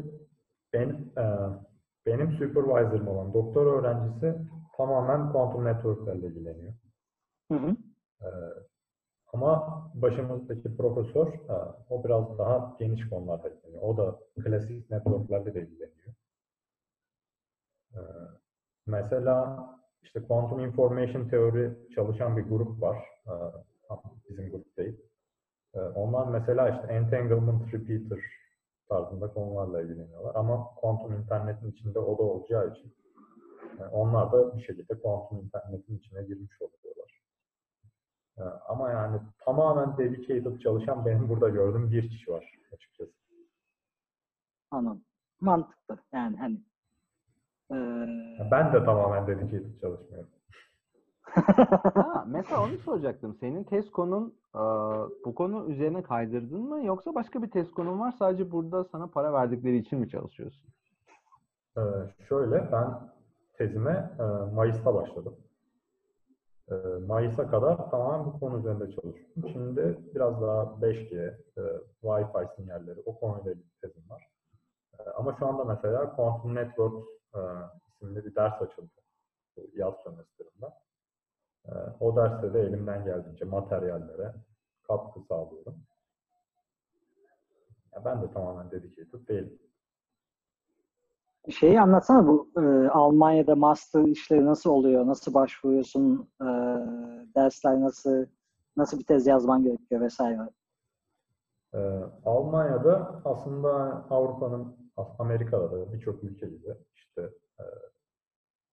ben, 0.72 0.88
e, 1.18 1.24
benim 2.06 2.32
supervisor'ım 2.32 3.08
olan 3.08 3.34
doktor 3.34 3.66
öğrencisi 3.66 4.34
tamamen 4.76 5.32
kuantum 5.32 5.64
networklerle 5.64 6.26
ilgileniyor. 6.26 6.72
Hı 7.52 7.58
hı. 7.58 7.76
Ee, 8.22 8.26
Ama 9.32 9.82
başımızdaki 9.94 10.76
profesör, 10.76 11.26
e, 11.26 11.54
o 11.90 12.04
biraz 12.04 12.38
daha 12.38 12.76
geniş 12.78 13.08
konularla 13.08 13.48
ilgileniyor. 13.48 13.82
O 13.82 13.96
da 13.96 14.18
klasik 14.44 14.90
networklerle 14.90 15.54
de 15.54 15.60
ilgileniyor. 15.62 16.14
Ee, 17.94 17.98
Mesela 18.86 19.68
işte 20.02 20.22
Quantum 20.22 20.60
Information 20.60 21.28
Theory 21.28 21.70
çalışan 21.94 22.36
bir 22.36 22.42
grup 22.42 22.80
var. 22.82 22.98
Ee, 23.26 23.32
Bizim 24.30 24.50
grup 24.50 24.76
değil. 24.76 25.00
Ee, 25.74 25.80
Onlar 25.80 26.26
mesela 26.26 26.68
işte 26.68 26.92
entanglement 26.92 27.74
repeater 27.74 28.24
tarzında 28.88 29.32
konularla 29.32 29.82
ilgileniyorlar. 29.82 30.34
Ama 30.34 30.64
kuantum 30.76 31.12
internetin 31.12 31.70
içinde 31.70 31.98
o 31.98 32.18
da 32.18 32.22
olacağı 32.22 32.70
için 32.72 32.94
e, 33.80 33.82
onlar 33.84 34.32
da 34.32 34.56
bir 34.56 34.62
şekilde 34.62 35.00
kuantum 35.00 35.38
internetin 35.38 35.96
içine 35.98 36.22
girmiş 36.22 36.62
oluyorlar. 36.62 37.22
Ama 38.68 38.90
yani 38.90 39.20
tamamen 39.38 39.98
dedicated 39.98 40.58
çalışan 40.60 41.06
benim 41.06 41.28
burada 41.28 41.48
gördüğüm 41.48 41.90
bir 41.90 42.08
kişi 42.10 42.30
var 42.32 42.58
açıkçası. 42.72 43.12
Anladım. 44.70 45.04
Mantıklı. 45.40 45.98
Yani 46.12 46.36
hani 46.36 46.60
e, 47.70 47.76
Ben 48.50 48.72
de 48.72 48.84
tamamen 48.84 49.26
dedicated 49.26 49.80
çalışmıyorum. 49.80 50.28
Ha, 51.94 52.24
mesela 52.28 52.62
onu 52.64 52.78
soracaktım. 52.78 53.36
Senin 53.40 53.64
test 53.64 53.90
konun 53.90 54.34
e, 54.54 54.58
bu 55.24 55.34
konu 55.34 55.70
üzerine 55.70 56.02
kaydırdın 56.02 56.60
mı 56.60 56.84
yoksa 56.84 57.14
başka 57.14 57.42
bir 57.42 57.50
test 57.50 57.70
konun 57.70 58.00
var 58.00 58.14
sadece 58.18 58.52
burada 58.52 58.84
sana 58.84 59.06
para 59.06 59.32
verdikleri 59.32 59.76
için 59.76 59.98
mi 59.98 60.08
çalışıyorsun? 60.08 60.68
Ee, 61.76 61.80
şöyle 62.28 62.72
ben 62.72 62.88
tezime 63.54 64.10
e, 64.18 64.22
Mayıs'ta 64.54 64.94
başladım. 64.94 65.36
Ee, 66.70 66.74
Mayıs'a 67.06 67.50
kadar 67.50 67.90
tamamen 67.90 68.26
bu 68.26 68.40
konu 68.40 68.58
üzerinde 68.58 68.84
çalışıyorum. 68.84 69.50
Şimdi 69.52 69.98
biraz 70.14 70.42
daha 70.42 70.62
5G, 70.62 71.34
e, 71.56 71.62
Wi-Fi 72.02 72.56
sinyalleri 72.56 73.00
o 73.06 73.18
konuyla 73.20 73.52
ilgili 73.52 73.70
tezim 73.82 74.10
var. 74.10 74.28
E, 74.98 75.10
ama 75.10 75.36
şu 75.38 75.46
anda 75.46 75.64
mesela 75.64 76.16
Quantum 76.16 76.54
Networks 76.54 77.08
e, 77.34 77.40
isimli 77.88 78.24
bir 78.24 78.34
ders 78.34 78.62
açıldı 78.62 78.90
yaz 79.74 79.94
sömestrinde. 80.04 80.66
E, 81.68 81.72
o 82.00 82.16
derste 82.16 82.54
de 82.54 82.60
elimden 82.60 83.04
geldiğince 83.04 83.44
materyallere 83.44 84.34
katkı 84.88 85.20
sağlıyorum. 85.20 85.76
Ya 87.94 88.04
ben 88.04 88.22
de 88.22 88.30
tamamen 88.32 88.70
dedicated 88.70 89.28
değilim. 89.28 89.58
şeyi 91.50 91.80
anlatsana 91.80 92.26
bu 92.28 92.50
e, 92.56 92.88
Almanya'da 92.88 93.56
master 93.56 94.04
işleri 94.04 94.46
nasıl 94.46 94.70
oluyor? 94.70 95.06
Nasıl 95.06 95.34
başvuruyorsun? 95.34 96.28
E, 96.40 96.46
dersler 97.34 97.80
nasıl? 97.80 98.26
Nasıl 98.76 98.98
bir 98.98 99.04
tez 99.04 99.26
yazman 99.26 99.62
gerekiyor 99.62 100.00
vesaire? 100.00 100.48
Ee, 101.74 102.02
Almanya'da 102.24 103.20
aslında 103.24 103.68
Avrupa'nın, 104.10 104.87
Amerika'da 105.18 105.72
da 105.72 105.92
birçok 105.92 106.24
ülke 106.24 106.46
gibi 106.48 106.74
işte 106.94 107.30
e, 107.60 107.64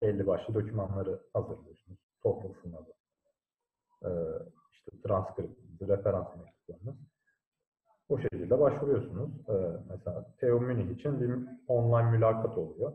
belli 0.01 0.27
başlı 0.27 0.53
dokümanları 0.53 1.21
hazırlıyorsunuz. 1.33 1.99
TOEFL 2.23 2.61
sınavı, 2.61 2.93
e, 4.03 4.09
işte 4.71 4.91
transkript, 5.03 5.81
referans 5.81 6.27
mektuplarınız. 6.37 6.95
O 8.09 8.19
şekilde 8.19 8.59
başvuruyorsunuz. 8.59 9.49
E, 9.49 9.53
mesela 9.89 10.35
TEO 10.37 10.59
Münih 10.61 10.91
için 10.99 11.21
bir 11.21 11.49
online 11.67 12.11
mülakat 12.11 12.57
oluyor. 12.57 12.93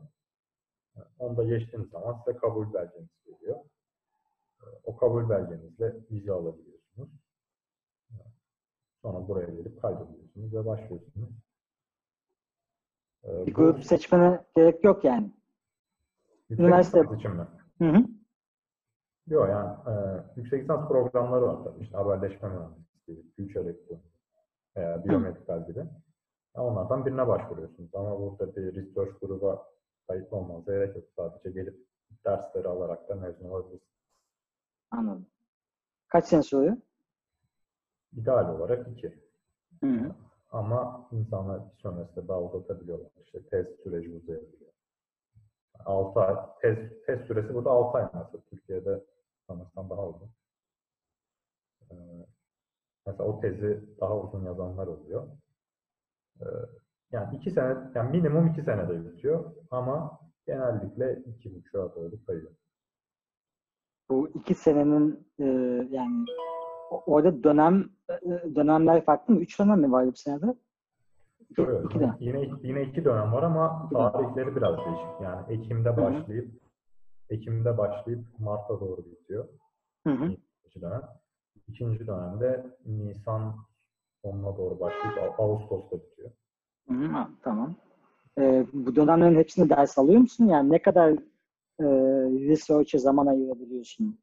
E, 0.97 1.01
Onu 1.19 1.37
da 1.37 1.45
geçtiğiniz 1.45 1.91
zaman 1.91 2.23
size 2.25 2.39
kabul 2.39 2.75
belgeniz 2.75 3.09
geliyor. 3.27 3.57
E, 4.63 4.67
O 4.85 4.97
kabul 4.97 5.29
belgenizle 5.29 5.97
vize 6.11 6.33
alabiliyorsunuz. 6.33 7.09
Sonra 9.03 9.29
buraya 9.29 9.51
gelip 9.51 9.83
kaydediyorsunuz 9.83 10.55
ve 10.55 10.67
başlıyorsunuz. 10.67 11.31
Ee, 13.25 13.47
Bir 13.47 13.55
bu 13.55 13.57
grup 13.57 13.85
seçmene 13.85 14.45
gerek 14.57 14.85
yok 14.85 15.05
yani. 15.05 15.33
yüksek 16.49 16.67
üniversite- 16.67 17.17
için 17.19 17.31
mi? 17.31 17.47
Hı 17.79 17.85
hı. 17.85 18.05
Yok 19.27 19.49
yani 19.49 19.71
e, 19.89 19.93
yüksek 20.37 20.63
lisans 20.63 20.89
programları 20.89 21.43
var 21.47 21.65
tabii. 21.65 21.83
İşte 21.83 21.97
haberleşme 21.97 22.49
mühendisliği, 22.49 23.33
güç 23.37 23.57
elektronik 23.57 24.05
veya 24.77 25.05
biyomedikal 25.05 25.67
gibi. 25.67 25.79
Ya 26.57 26.63
onlardan 26.63 27.07
birine 27.07 27.29
başvuruyorsunuz. 27.29 27.95
Ama 27.95 28.19
burada 28.21 28.57
bir 28.57 28.75
research 28.75 29.21
gruba 29.21 29.67
kayıtlı 30.09 30.37
olmanıza 30.37 30.73
gerek 30.73 30.97
yok. 30.97 31.05
Sadece 31.17 31.51
gelip 31.51 31.87
dersleri 32.27 32.69
alarak 32.69 33.09
da 33.09 33.15
mezun 33.15 33.49
olabilirsiniz. 33.49 33.93
Anladım. 34.91 35.27
Kaç 36.09 36.25
sene 36.25 36.43
sürüyor? 36.43 36.77
İdeal 38.17 38.55
olarak 38.55 38.89
iki. 38.89 39.19
Hı 39.85 39.87
hı. 39.91 40.15
Ama 40.51 41.09
insanlar 41.13 41.61
bir 41.65 41.81
sömestr 41.83 42.29
daha 42.29 42.43
uzatabiliyorlar. 42.43 43.11
İşte 43.25 43.43
tez 43.43 43.67
süreci 43.83 44.11
uzayabiliyor. 44.11 44.71
6 45.85 46.21
ay, 46.21 46.37
tez, 46.61 46.79
tez 47.07 47.21
süresi 47.21 47.55
burada 47.55 47.71
6 47.71 47.99
ay 47.99 48.05
mesela. 48.15 48.43
Türkiye'de 48.51 49.05
sanırsam 49.47 49.91
daha 49.91 50.09
uzun. 50.09 50.31
Ee, 51.91 51.95
mesela 53.07 53.25
o 53.25 53.41
tezi 53.41 53.81
daha 54.01 54.19
uzun 54.19 54.45
yazanlar 54.45 54.87
oluyor. 54.87 55.29
Ee, 56.41 56.45
yani 57.13 57.37
iki 57.37 57.51
sene, 57.51 57.77
yani 57.95 58.11
minimum 58.11 58.47
iki 58.47 58.63
senede 58.63 59.05
bitiyor 59.05 59.55
ama 59.71 60.19
genellikle 60.47 61.23
iki 61.27 61.55
buçuğa 61.55 61.95
doğru 61.95 62.25
kayıyor. 62.27 62.53
Bu 64.11 64.29
iki 64.29 64.55
senenin 64.55 65.29
e, 65.39 65.45
yani 65.91 66.25
orada 66.91 67.45
dönem 67.45 67.91
dönemler 68.55 69.05
farklı 69.05 69.35
mı? 69.35 69.41
Üç 69.41 69.59
dönem 69.59 69.81
mi 69.81 69.93
var 69.93 70.07
bir 70.07 70.15
senede? 70.17 70.55
İki, 71.51 71.63
iki 71.85 72.01
dönem. 72.01 72.17
Yine, 72.21 72.51
yine 72.63 72.83
iki 72.83 73.05
dönem 73.05 73.33
var 73.33 73.43
ama 73.43 73.83
İki 73.87 73.95
dönem. 73.95 74.13
tarihleri 74.13 74.57
biraz 74.57 74.77
değişik. 74.77 75.21
Yani 75.23 75.53
Ekim'de 75.53 75.97
başlayıp 75.97 76.61
Ekim'de 77.31 77.79
başlayıp 77.79 78.25
Mart'a 78.39 78.81
doğru 78.81 79.05
bitiyor. 79.07 79.49
Hı 80.07 80.11
hı. 80.11 80.25
İkinci 80.25 80.83
dönem. 80.83 81.03
İkinci 81.69 82.07
dönemde 82.07 82.67
Nisan 82.87 83.57
sonuna 84.23 84.57
doğru 84.57 84.81
başlayıp 84.81 85.19
Ağ- 85.19 85.43
Ağustos'ta 85.43 85.97
bitiyor. 85.97 86.31
Hı 86.89 87.27
tamam. 87.43 87.75
E, 88.39 88.67
bu 88.73 88.97
dönemlerin 88.97 89.39
hepsinde 89.39 89.77
ders 89.77 89.99
alıyor 89.99 90.21
musun? 90.21 90.47
Yani 90.47 90.71
ne 90.71 90.83
kadar 90.83 91.11
e, 91.81 91.85
research'e 92.49 92.99
zaman 92.99 93.27
ayırabiliyorsun? 93.27 94.19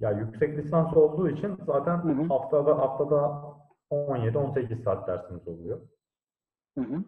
Ya 0.00 0.10
yüksek 0.10 0.58
lisans 0.58 0.96
olduğu 0.96 1.28
için 1.28 1.58
zaten 1.66 1.96
Hı 1.96 2.08
hı. 2.12 2.22
haftada 2.28 2.78
haftada 2.78 3.42
17-18 3.90 4.82
saat 4.84 5.08
dersimiz 5.08 5.48
oluyor. 5.48 5.80
Hı 6.78 6.80
hı. 6.84 7.04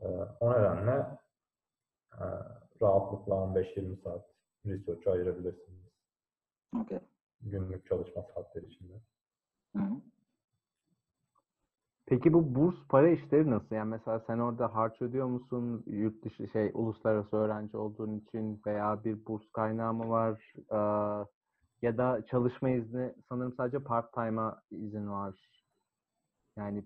Ee, 0.00 0.06
o 0.40 0.52
nedenle 0.52 1.18
e, 2.12 2.24
rahatlıkla 2.82 3.34
15-20 3.34 4.02
saat 4.02 4.24
research'a 4.66 5.12
ayırabilirsiniz. 5.12 5.78
Okay. 6.82 7.00
Günlük 7.40 7.86
çalışma 7.88 8.22
saatleri 8.34 8.66
içinde. 8.66 8.92
Hı 9.76 9.82
hı. 9.82 9.94
Peki 12.06 12.32
bu 12.32 12.54
burs 12.54 12.74
para 12.88 13.08
işleri 13.08 13.50
nasıl? 13.50 13.74
Yani 13.74 13.90
mesela 13.90 14.20
sen 14.26 14.38
orada 14.38 14.74
harç 14.74 15.02
ödüyor 15.02 15.26
musun? 15.26 15.82
Yurt 15.86 16.24
dışı 16.24 16.48
şey 16.48 16.70
uluslararası 16.74 17.36
öğrenci 17.36 17.76
olduğun 17.76 18.16
için 18.18 18.60
veya 18.66 19.04
bir 19.04 19.26
burs 19.26 19.50
kaynağı 19.52 19.94
mı 19.94 20.08
var? 20.10 20.52
Ee, 20.72 21.26
ya 21.82 21.98
da 21.98 22.26
çalışma 22.26 22.70
izni 22.70 23.14
sanırım 23.28 23.54
sadece 23.56 23.78
part 23.78 24.12
time'a 24.12 24.62
izin 24.70 25.10
var. 25.10 25.50
Yani 26.56 26.84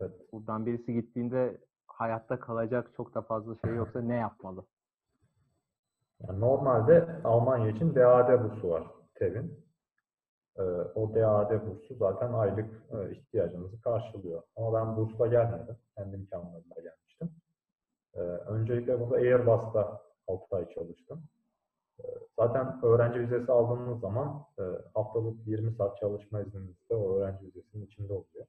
Evet. 0.00 0.32
buradan 0.32 0.66
birisi 0.66 0.94
gittiğinde 0.94 1.58
hayatta 1.86 2.40
kalacak 2.40 2.90
çok 2.96 3.14
da 3.14 3.22
fazla 3.22 3.56
şey 3.64 3.74
yoksa 3.74 4.00
ne 4.00 4.14
yapmalı? 4.16 4.64
Yani 6.20 6.40
normalde 6.40 7.20
Almanya 7.24 7.68
için 7.68 7.94
DAD 7.94 8.44
bursu 8.44 8.70
var 8.70 8.82
TEV'in. 9.14 9.66
Ee, 10.58 10.62
o 10.94 11.14
DAD 11.14 11.66
bursu 11.66 11.94
zaten 11.94 12.32
aylık 12.32 12.70
e, 12.92 13.10
ihtiyacınızı 13.10 13.80
karşılıyor. 13.80 14.42
Ama 14.56 14.74
ben 14.74 14.96
bursla 14.96 15.26
gelmedim. 15.26 15.76
Kendi 15.96 16.16
imkanlarımla 16.16 16.74
gelmiştim. 16.82 17.30
Ee, 18.14 18.20
öncelikle 18.20 19.00
burada 19.00 19.14
Airbus'ta 19.16 20.02
6 20.28 20.56
ay 20.56 20.68
çalıştım. 20.74 21.22
Zaten 22.38 22.84
öğrenci 22.84 23.20
vizesi 23.20 23.52
aldığınız 23.52 24.00
zaman 24.00 24.46
e, 24.58 24.62
haftalık 24.94 25.46
20 25.46 25.74
saat 25.74 25.98
çalışma 25.98 26.40
izniniz 26.40 26.90
de 26.90 26.94
o 26.94 27.16
öğrenci 27.16 27.46
vizesinin 27.46 27.86
içinde 27.86 28.12
oluyor. 28.12 28.46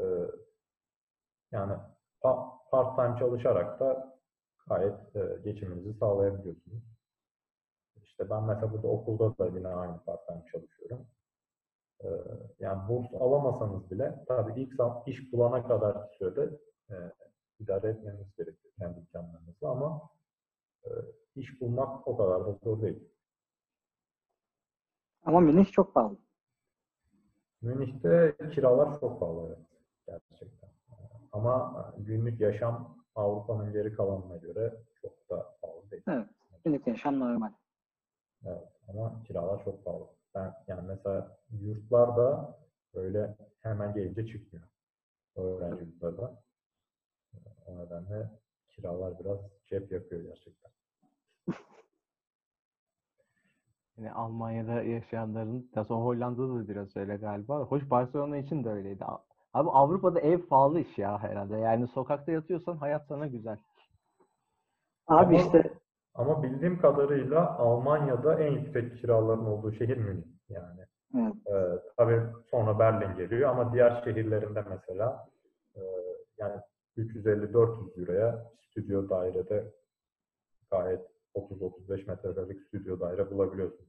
Ee, 0.00 0.04
yani 1.52 1.72
pa- 2.22 2.70
part-time 2.70 3.18
çalışarak 3.18 3.80
da 3.80 4.18
gayet 4.68 5.16
e, 5.16 5.38
geçiminizi 5.44 5.98
sağlayabiliyorsunuz. 5.98 6.82
İşte 8.02 8.30
ben 8.30 8.44
mesela 8.44 8.72
burada 8.72 8.88
okulda 8.88 9.38
da 9.38 9.46
yine 9.46 9.68
aynı 9.68 10.04
part-time 10.04 10.44
çalışıyorum. 10.52 11.06
Yani 12.58 12.88
burs 12.88 13.14
alamasanız 13.20 13.90
bile 13.90 14.24
tabii 14.28 14.60
ilk 14.60 14.80
iş 15.06 15.32
bulana 15.32 15.66
kadar 15.66 16.08
sürede 16.18 16.50
e, 16.90 16.94
idare 17.58 17.88
etmeniz 17.88 18.36
gerekiyor 18.36 18.74
kendi 18.78 18.98
imkanlarınızla 19.00 19.70
ama 19.70 20.10
e, 20.13 20.13
iş 21.36 21.60
bulmak 21.60 22.08
o 22.08 22.16
kadar 22.16 22.46
da 22.46 22.52
zor 22.52 22.82
değil. 22.82 23.08
Ama 25.24 25.40
Münih 25.40 25.66
çok 25.72 25.94
pahalı. 25.94 26.16
Münih'te 27.62 28.36
kiralar 28.54 29.00
çok 29.00 29.20
pahalı 29.20 29.58
evet, 30.08 30.22
gerçekten. 30.30 30.70
Ama 31.32 31.94
günlük 31.98 32.40
yaşam 32.40 32.98
Avrupa'nın 33.14 33.72
geri 33.72 33.94
kalanına 33.94 34.36
göre 34.36 34.74
çok 35.02 35.30
da 35.30 35.56
pahalı 35.62 35.90
değil. 35.90 36.02
Evet. 36.08 36.28
Günlük 36.64 36.86
yaşam 36.86 37.20
normal. 37.20 37.52
Evet, 38.44 38.68
ama 38.88 39.22
kiralar 39.22 39.64
çok 39.64 39.84
pahalı. 39.84 40.06
Ben 40.34 40.54
yani 40.68 40.86
mesela 40.88 41.38
yurtlarda 41.60 42.58
böyle 42.94 43.36
hemen 43.60 43.94
gelince 43.94 44.26
çıkmıyor. 44.26 44.66
Öğrenci 45.36 45.84
yurtlarda. 45.84 46.42
O 47.66 47.78
nedenle 47.78 48.30
kiralar 48.68 49.18
biraz 49.18 49.38
cep 49.80 49.92
yakıyor 49.92 50.22
gerçekten. 50.22 50.72
Yani 53.98 54.12
Almanya'da 54.12 54.82
yaşayanların, 54.82 55.70
ya 55.76 55.84
sonra 55.84 56.04
Hollanda'da 56.04 56.54
da 56.54 56.68
biraz 56.68 56.96
öyle 56.96 57.16
galiba. 57.16 57.58
Hoş 57.60 57.90
Barcelona 57.90 58.36
için 58.36 58.64
de 58.64 58.68
öyleydi. 58.68 59.04
Abi 59.54 59.70
Avrupa'da 59.70 60.20
ev 60.20 60.38
pahalı 60.38 60.80
iş 60.80 60.98
ya 60.98 61.18
herhalde. 61.22 61.56
Yani 61.56 61.86
sokakta 61.88 62.32
yatıyorsan 62.32 62.76
hayat 62.76 63.06
sana 63.06 63.26
güzel. 63.26 63.58
Abi 65.06 65.36
Ama- 65.36 65.44
işte 65.46 65.72
Ama 66.14 66.42
bildiğim 66.42 66.78
kadarıyla 66.80 67.58
Almanya'da 67.58 68.40
en 68.40 68.52
yüksek 68.52 69.00
kiraların 69.00 69.46
olduğu 69.46 69.72
şehir 69.72 69.96
Münih. 69.96 70.24
Yani 70.48 70.80
evet. 71.14 71.34
Ee, 71.46 71.82
tabii 71.96 72.20
sonra 72.50 72.78
Berlin 72.78 73.16
geliyor 73.16 73.50
ama 73.50 73.72
diğer 73.72 74.02
şehirlerinde 74.04 74.64
mesela 74.70 75.28
e, 75.76 75.80
yani 76.38 76.60
350-400 76.96 78.00
euroya 78.00 78.52
stüdyo 78.70 79.08
dairede 79.08 79.72
gayet 80.70 81.00
30-35 81.34 82.06
metrekarelik 82.06 82.62
stüdyo 82.62 83.00
daire 83.00 83.30
bulabiliyorsun. 83.30 83.86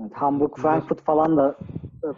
evet, 0.00 0.12
Hamburg, 0.12 0.56
Frankfurt 0.56 1.00
falan 1.00 1.36
da 1.36 1.56
e, 2.04 2.08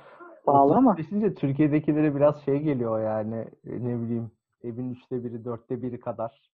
pahalı 0.44 0.74
ama 0.76 0.96
Düşünce 0.96 1.34
Türkiye'dekilere 1.34 2.14
biraz 2.16 2.44
şey 2.44 2.58
geliyor 2.58 3.00
yani 3.04 3.48
e, 3.66 3.70
ne 3.84 4.00
bileyim 4.00 4.30
evin 4.64 4.90
üçte 4.90 5.24
biri, 5.24 5.44
dörtte 5.44 5.82
biri 5.82 6.00
kadar. 6.00 6.50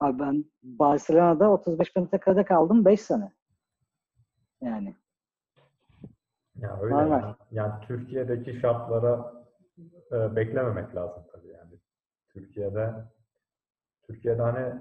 abi 0.00 0.18
ben 0.18 0.44
Barcelona'da 0.62 1.50
35 1.50 1.96
metrekarede 1.96 2.44
kaldım 2.44 2.84
5 2.84 3.00
sene. 3.00 3.32
Yani 4.60 4.96
Yani 6.56 6.82
öyle 6.82 6.94
Normal. 6.94 7.22
yani, 7.22 7.34
yani 7.50 7.72
Türkiye'deki 7.86 8.60
şartlara 8.60 9.41
e, 10.12 10.36
beklememek 10.36 10.94
lazım 10.94 11.22
tabii 11.32 11.48
yani. 11.48 11.72
Türkiye'de 12.32 12.94
Türkiye'de 14.06 14.42
hani 14.42 14.74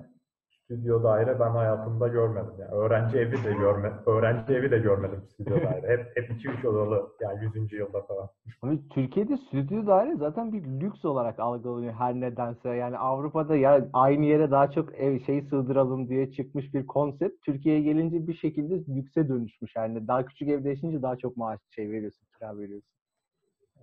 stüdyo 0.72 1.04
daire 1.04 1.40
ben 1.40 1.50
hayatımda 1.50 2.08
görmedim. 2.08 2.54
Yani 2.60 2.72
öğrenci 2.72 3.18
evi 3.18 3.44
de 3.44 3.54
görmedim. 3.54 3.98
öğrenci 4.06 4.54
evi 4.54 4.72
de 4.72 4.78
görmedim 4.80 5.24
stüdyo 5.34 5.56
daire. 5.64 5.88
Hep 5.88 6.18
hep 6.18 6.30
2-3 6.30 6.68
odalı 6.68 7.10
yani 7.22 7.50
100. 7.56 7.74
yılda 7.74 8.02
falan. 8.02 8.30
Ama 8.62 8.74
Türkiye'de 8.90 9.38
stüdyo 9.38 9.88
daire 9.88 10.16
zaten 10.16 10.54
bir 10.54 10.64
lüks 10.64 11.06
olarak 11.06 11.40
algılanıyor 11.40 11.94
her 11.94 12.14
nedense. 12.14 12.70
Yani 12.70 12.98
Avrupa'da 12.98 13.56
ya 13.56 13.90
aynı 13.94 14.26
yere 14.26 14.52
daha 14.52 14.72
çok 14.72 14.96
ev 14.96 15.20
şey 15.20 15.42
sığdıralım 15.42 16.10
diye 16.10 16.32
çıkmış 16.32 16.74
bir 16.74 16.88
konsept. 16.88 17.46
Türkiye'ye 17.46 17.82
gelince 17.82 18.28
bir 18.28 18.34
şekilde 18.34 18.96
lükse 18.96 19.30
dönüşmüş. 19.30 19.76
Yani 19.76 20.08
daha 20.08 20.26
küçük 20.26 20.50
evde 20.50 20.70
yaşayınca 20.70 21.02
daha 21.02 21.16
çok 21.16 21.38
maaş 21.38 21.60
şey 21.76 21.92
veriyorsun, 21.92 22.28
kira 22.38 22.58
veriyorsun. 22.58 23.01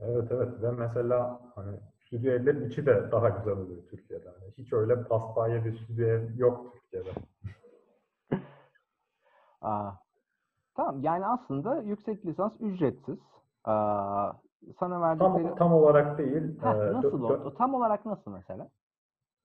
Evet 0.01 0.33
evet 0.33 0.63
ve 0.63 0.71
mesela 0.71 1.41
hani 1.55 1.77
stüdyo 2.07 2.33
evlerin 2.33 2.69
içi 2.71 2.87
de 2.87 3.13
daha 3.13 3.29
güzel 3.29 3.53
oluyor 3.53 3.83
Türkiye'de. 3.91 4.29
Hani 4.29 4.53
hiç 4.59 4.73
öyle 4.73 5.03
paspaya 5.05 5.65
bir 5.65 5.79
stüdyo 5.79 6.07
ev 6.09 6.37
yok 6.37 6.73
Türkiye'de. 6.73 7.11
Aa, 9.61 9.91
tamam 10.75 11.01
yani 11.03 11.27
aslında 11.27 11.83
yüksek 11.83 12.27
lisans 12.27 12.53
ücretsiz. 12.61 13.19
Aa, 13.65 14.33
sana 14.81 15.01
verdikleri... 15.01 15.45
Tam 15.49 15.57
tam 15.57 15.73
olarak 15.73 16.19
değil. 16.19 16.61
Heh, 16.61 16.67
e, 16.69 16.71
dö- 16.71 16.93
nasıl 16.95 17.23
oldu? 17.23 17.55
Tam 17.59 17.75
olarak 17.75 18.07
nasıl 18.07 18.31
mesela? 18.31 18.69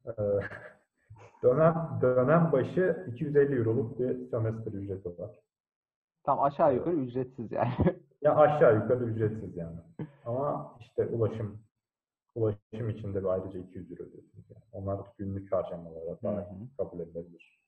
e, 0.05 0.11
dönem 1.43 1.89
dönem 2.01 2.51
başı 2.51 3.05
250 3.13 3.55
euroluk 3.59 3.99
bir 3.99 4.29
sömestr 4.29 4.73
ücreti 4.73 5.09
var. 5.19 5.39
Tam 6.23 6.39
aşağı 6.41 6.75
yukarı 6.75 6.95
ücretsiz 6.95 7.51
yani. 7.51 7.73
Ya 8.23 8.35
aşağı 8.35 8.75
yukarı 8.75 9.03
ücretsiz 9.03 9.57
yani. 9.57 9.79
Ama 10.25 10.77
işte 10.79 11.05
ulaşım 11.05 11.59
ulaşım 12.35 12.89
için 12.89 13.13
de 13.13 13.23
bir 13.23 13.27
ayrıca 13.27 13.59
200 13.59 13.91
euro 13.91 14.03
ödüyorsunuz. 14.03 14.45
Yani. 14.49 14.63
Onlar 14.71 14.99
günlük 15.17 15.51
harcamalara 15.51 16.11
hı. 16.11 16.55
kabul 16.77 16.99
edilebilir. 16.99 17.59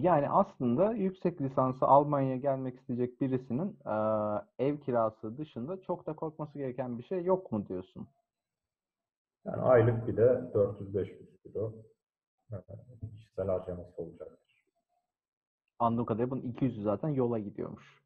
Yani 0.00 0.28
aslında 0.28 0.92
yüksek 0.92 1.40
lisansı 1.40 1.86
Almanya'ya 1.86 2.36
gelmek 2.36 2.80
isteyecek 2.80 3.20
birisinin 3.20 3.76
eee, 3.86 4.66
ev 4.66 4.78
kirası 4.80 5.38
dışında 5.38 5.82
çok 5.82 6.06
da 6.06 6.12
korkması 6.12 6.58
gereken 6.58 6.98
bir 6.98 7.02
şey 7.02 7.24
yok 7.24 7.52
mu 7.52 7.68
diyorsun? 7.68 8.08
Yani 9.44 9.62
aylık 9.62 10.08
bir 10.08 10.16
de 10.16 10.50
400-500 10.54 11.12
euro 11.46 11.72
e, 12.52 12.56
kişisel 13.16 13.46
harcaması 13.46 14.02
olacaktır. 14.02 14.47
Anladığım 15.78 16.04
kadarıyla 16.06 16.30
bunun 16.30 16.42
200'ü 16.42 16.82
zaten 16.82 17.08
yola 17.08 17.38
gidiyormuş. 17.38 18.02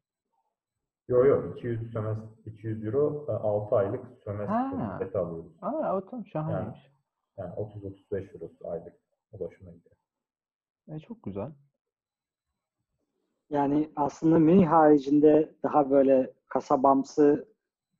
Yok 1.07 1.25
yok 1.25 1.57
200 1.57 1.91
sömestr 1.93 2.23
200 2.45 2.85
euro 2.85 3.25
6 3.43 3.75
aylık 3.75 4.05
sömestr 4.23 4.51
Ha. 4.53 4.95
ücreti 4.99 5.17
alıyoruz. 5.17 5.51
Aa, 5.61 5.97
o 5.97 6.05
tamam 6.05 6.25
şahaneymiş. 6.25 6.79
Yani 7.37 7.53
30-35 7.53 8.33
euro 8.33 8.51
aylık 8.71 8.93
ulaşıma 9.31 9.71
gidiyor. 9.71 9.95
E, 10.87 10.99
çok 10.99 11.23
güzel. 11.23 11.51
Yani 13.49 13.89
aslında 13.95 14.39
Münih 14.39 14.67
haricinde 14.67 15.55
daha 15.63 15.89
böyle 15.91 16.33
kasabamsı 16.47 17.47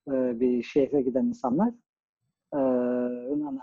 e, 0.08 0.40
bir 0.40 0.64
şehre 0.64 1.02
giden 1.02 1.26
insanlar 1.26 1.70
e, 2.54 2.60
yani 3.30 3.60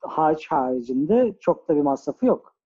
harç 0.00 0.46
haricinde 0.46 1.36
çok 1.40 1.68
da 1.68 1.76
bir 1.76 1.80
masrafı 1.80 2.26
yok. 2.26 2.57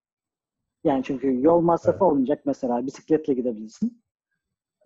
Yani 0.85 1.03
çünkü 1.05 1.43
yol 1.43 1.61
masrafı 1.61 1.97
Evet. 1.97 2.03
olmayacak 2.03 2.43
mesela 2.45 2.87
bisikletle 2.87 3.35
gidebilirsin. 3.35 4.03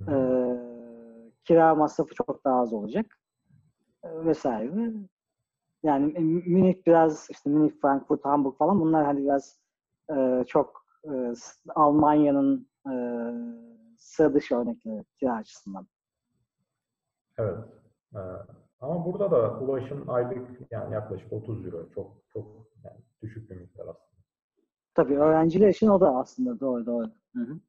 E, 0.09 0.11
hı. 0.11 1.31
kira 1.45 1.75
masrafı 1.75 2.15
çok 2.15 2.45
daha 2.45 2.61
az 2.61 2.73
olacak 2.73 3.07
e, 4.05 4.25
vesaire. 4.25 4.93
Yani 5.83 6.13
Münih 6.47 6.87
biraz 6.87 7.29
işte 7.31 7.51
Münih, 7.51 7.73
Frankfurt, 7.83 8.25
Hamburg 8.25 8.57
falan 8.57 8.81
bunlar 8.81 9.05
hani 9.05 9.25
biraz 9.25 9.59
e, 10.17 10.45
çok 10.47 10.87
e, 11.05 11.33
Almanya'nın 11.75 12.69
e, 12.91 12.95
sıra 13.99 14.35
dışı 14.35 14.57
örnekleri 14.57 15.05
kira 15.19 15.35
açısından. 15.35 15.87
Evet. 17.39 17.59
Ee, 18.15 18.19
ama 18.81 19.05
burada 19.07 19.31
da 19.31 19.59
ulaşım 19.61 20.11
aylık 20.11 20.61
yani 20.71 20.95
yaklaşık 20.95 21.33
30 21.33 21.67
euro. 21.67 21.91
Çok 21.95 22.13
çok 22.33 22.47
yani 22.85 23.01
düşük 23.23 23.51
bir 23.51 23.57
miktar 23.57 23.83
aslında. 23.83 24.16
Tabii 24.97 25.19
öğrenciler 25.19 25.69
için 25.69 25.89
o 25.89 26.01
da 26.01 26.17
aslında 26.17 26.61
doğru 26.61 26.87
doğru. 26.87 27.11
Hı 27.37 27.43
hı. 27.43 27.61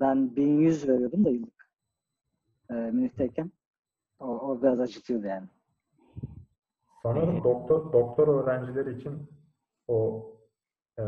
Ben 0.00 0.36
1100 0.36 0.88
veriyordum 0.88 1.24
da 1.24 1.30
yıllık 1.30 1.70
e, 2.70 2.74
Münih'teyken. 2.74 3.52
O, 4.18 4.26
o 4.26 4.62
biraz 4.62 4.80
acıtıyordu 4.80 5.26
yani. 5.26 5.48
Sanırım 7.02 7.44
doktor 7.44 7.92
doktor 7.92 8.28
öğrencileri 8.28 8.98
için 8.98 9.30
o 9.88 10.26
e, 10.98 11.04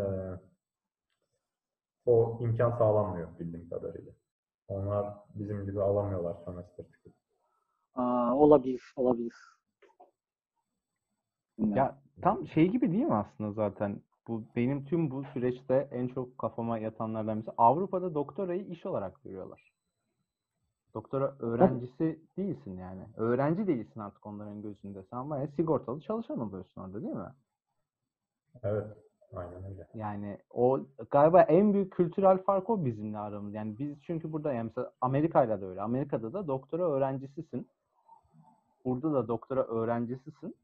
o 2.07 2.39
imkan 2.41 2.71
sağlanmıyor 2.71 3.39
bildiğim 3.39 3.69
kadarıyla. 3.69 4.13
Onlar 4.69 5.15
bizim 5.35 5.65
gibi 5.67 5.83
alamıyorlar 5.83 6.37
sömestr 6.45 6.83
tiketi. 6.83 7.17
Aa, 7.95 8.37
olabilir, 8.37 8.93
olabilir. 8.97 9.35
Ya 11.59 11.99
tam 12.23 12.47
şey 12.47 12.69
gibi 12.69 12.93
değil 12.93 13.05
mi 13.05 13.15
aslında 13.15 13.53
zaten? 13.53 14.03
Bu 14.29 14.43
benim 14.57 14.85
tüm 14.85 15.11
bu 15.11 15.25
süreçte 15.25 15.89
en 15.91 16.09
çok 16.09 16.39
kafama 16.39 16.79
yatanlardan 16.79 17.37
birisi. 17.37 17.53
Avrupa'da 17.57 18.15
doktorayı 18.15 18.67
iş 18.67 18.87
olarak 18.87 19.23
görüyorlar. 19.23 19.73
Doktora 20.95 21.35
öğrencisi 21.39 22.19
değilsin 22.37 22.77
yani. 22.79 23.03
Öğrenci 23.17 23.67
değilsin 23.67 24.01
artık 24.01 24.27
onların 24.27 24.63
gözünde. 24.63 25.03
Sen 25.11 25.31
bayağı 25.31 25.49
sigortalı 25.49 26.01
çalışan 26.01 26.41
oluyorsun 26.41 26.81
orada 26.81 27.03
değil 27.03 27.15
mi? 27.15 27.33
Evet. 28.63 28.87
Aynen 29.37 29.65
öyle. 29.65 29.87
Yani 29.95 30.39
o 30.51 30.81
galiba 31.11 31.41
en 31.43 31.75
büyük 31.75 31.93
kültürel 31.93 32.39
fark 32.39 32.71
o 32.71 32.85
bizimle 32.85 33.19
aramız. 33.19 33.55
Yani 33.55 33.79
biz 33.79 34.03
çünkü 34.03 34.33
burada 34.33 34.53
yani 34.53 34.67
mesela 34.67 34.93
Amerika'yla 35.01 35.61
da 35.61 35.67
öyle. 35.67 35.83
Amerika'da 35.83 36.33
da 36.33 36.47
doktora 36.47 36.91
öğrencisisin. 36.91 37.69
Burada 38.85 39.13
da 39.13 39.29
doktora 39.29 39.63
öğrencisisin. 39.65 40.57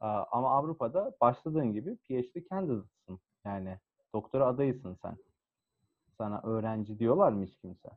Ama 0.00 0.50
Avrupa'da 0.50 1.12
başladığın 1.20 1.72
gibi 1.72 1.96
PhD 1.96 2.48
candidate'sın. 2.50 3.20
Yani 3.44 3.78
doktora 4.14 4.46
adayısın 4.46 4.94
sen. 5.02 5.16
Sana 6.18 6.40
öğrenci 6.44 6.98
diyorlar 6.98 7.32
mı 7.32 7.44
hiç 7.44 7.56
kimse? 7.56 7.88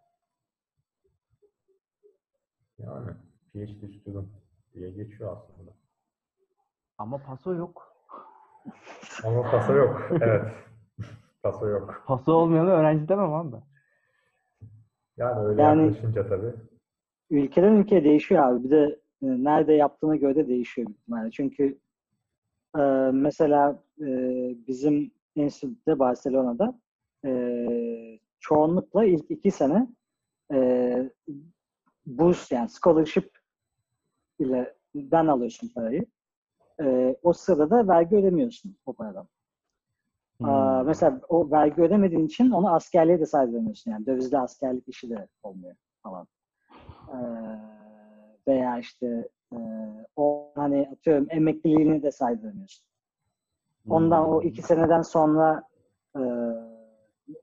Yani 2.78 3.08
PhD 3.54 4.00
student 4.02 4.28
diye 4.74 4.92
geçiyor 4.92 5.38
aslında. 5.38 5.72
Ama 6.98 7.18
paso 7.18 7.54
yok. 7.56 7.96
Ama 9.24 9.52
paso 9.52 9.74
yok. 9.74 10.10
Evet. 10.22 10.46
Paso 11.44 11.68
yok. 11.68 12.04
Paso 12.08 12.34
olmayanı 12.34 12.70
öğrenci 12.70 13.08
demem 13.10 13.34
abi. 13.34 13.56
Yani 15.18 15.39
öyle 15.39 15.62
Yani- 15.62 15.82
yaklaşınca 15.86 16.28
tabii. 16.30 16.54
Ülkeden 17.30 17.74
ülkeye 17.74 18.04
değişiyor 18.04 18.44
abi. 18.44 18.63
Bir 18.63 18.70
de 18.72 19.00
e, 19.22 19.26
nerede 19.44 19.74
yaptığına 19.74 20.16
göre 20.16 20.36
de 20.36 20.48
değişiyor 20.48 20.89
ihtimalle. 20.89 21.32
Çünkü 21.32 21.80
e, 22.78 22.82
mesela 23.14 23.84
e, 24.02 24.08
bizim 24.68 25.12
enstitüde 25.36 26.00
Barcelona'da 26.00 26.80
e, 27.26 27.30
çoğunlukla 28.40 29.06
ilk 29.06 29.32
iki 29.32 29.52
sene 29.52 29.88
e, 30.54 31.10
burs 32.06 32.52
yani 32.52 32.70
scholarship 32.70 33.32
ile 34.40 34.76
den 34.96 35.28
alıyorsun 35.28 35.72
parayı. 35.76 36.06
E, 36.84 37.16
o 37.24 37.34
sırada 37.34 37.70
da 37.70 37.88
vergi 37.88 38.16
ödemiyorsun 38.16 38.78
o 38.86 38.94
paradan. 38.94 39.28
Aa, 40.44 40.80
Hmm. 40.80 40.88
mesela 40.88 41.22
o 41.30 41.52
vergi 41.52 41.82
ödemediğin 41.82 42.26
için 42.26 42.52
onu 42.52 42.74
askerliğe 42.74 43.20
de 43.20 43.26
saydırmıyorsun. 43.26 43.92
Yani 43.92 44.06
dövizli 44.06 44.38
askerlik 44.38 44.88
işi 44.88 45.10
de 45.10 45.28
olmuyor 45.44 45.76
falan. 46.04 46.28
Ee, 47.10 47.18
veya 48.48 48.80
işte 48.80 49.30
e, 49.54 49.58
o 50.16 50.52
hani 50.56 50.89
atıyorum 50.94 51.28
emekliliğini 51.30 52.04
de 52.04 52.12
saydırmıyorsun. 52.12 52.86
Ondan 53.89 54.30
o 54.30 54.42
Hmm. 54.42 54.48
iki 54.50 54.62
seneden 54.62 55.02
sonra 55.02 55.63
e, 56.16 56.22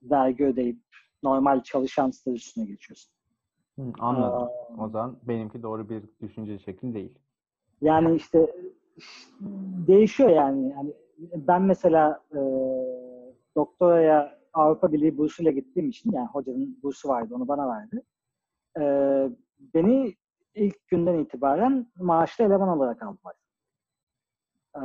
vergi 0.02 0.44
ödeyip 0.46 0.78
normal 1.22 1.62
çalışan 1.62 2.10
statüsüne 2.10 2.64
geçiyorsun. 2.64 3.12
Hmm, 3.74 3.92
anladım. 4.00 4.42
Aa, 4.42 4.84
O 4.84 4.88
zaman 4.88 5.16
benimki 5.22 5.62
doğru 5.62 5.88
bir 5.88 6.02
düşünce 6.22 6.58
şekli 6.58 6.94
değil. 6.94 7.18
Yani 7.82 8.16
işte 8.16 8.52
değişiyor 9.88 10.30
yani. 10.30 10.68
yani 10.70 10.94
ben 11.34 11.62
mesela 11.62 12.22
e, 12.32 12.38
doktoraya 13.56 14.40
Avrupa 14.52 14.92
Birliği 14.92 15.18
bursuyla 15.18 15.50
gittiğim 15.52 15.88
için 15.88 16.12
yani 16.12 16.26
hocanın 16.26 16.78
bursu 16.82 17.08
vardı 17.08 17.34
onu 17.34 17.48
bana 17.48 17.68
verdi. 17.68 18.02
E, 18.80 18.82
beni 19.74 20.14
ilk 20.54 20.88
günden 20.88 21.18
itibaren 21.18 21.92
maaşlı 21.96 22.44
eleman 22.44 22.68
olarak 22.68 23.02
aldılar. 23.02 23.34
E, 24.76 24.82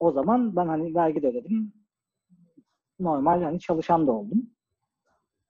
o 0.00 0.12
zaman 0.12 0.56
ben 0.56 0.66
hani 0.66 0.94
vergi 0.94 1.22
de 1.22 1.28
ödedim. 1.28 1.72
Normal 3.00 3.42
hani 3.42 3.60
çalışan 3.60 4.06
da 4.06 4.12
oldum. 4.12 4.50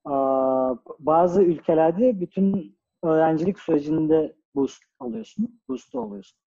Aa, 0.05 0.75
bazı 0.99 1.43
ülkelerde 1.43 2.19
bütün 2.19 2.77
öğrencilik 3.03 3.59
sürecinde 3.59 4.35
burs 4.55 4.79
alıyorsun. 4.99 5.61
Burslu 5.67 5.99
oluyorsun. 5.99 6.39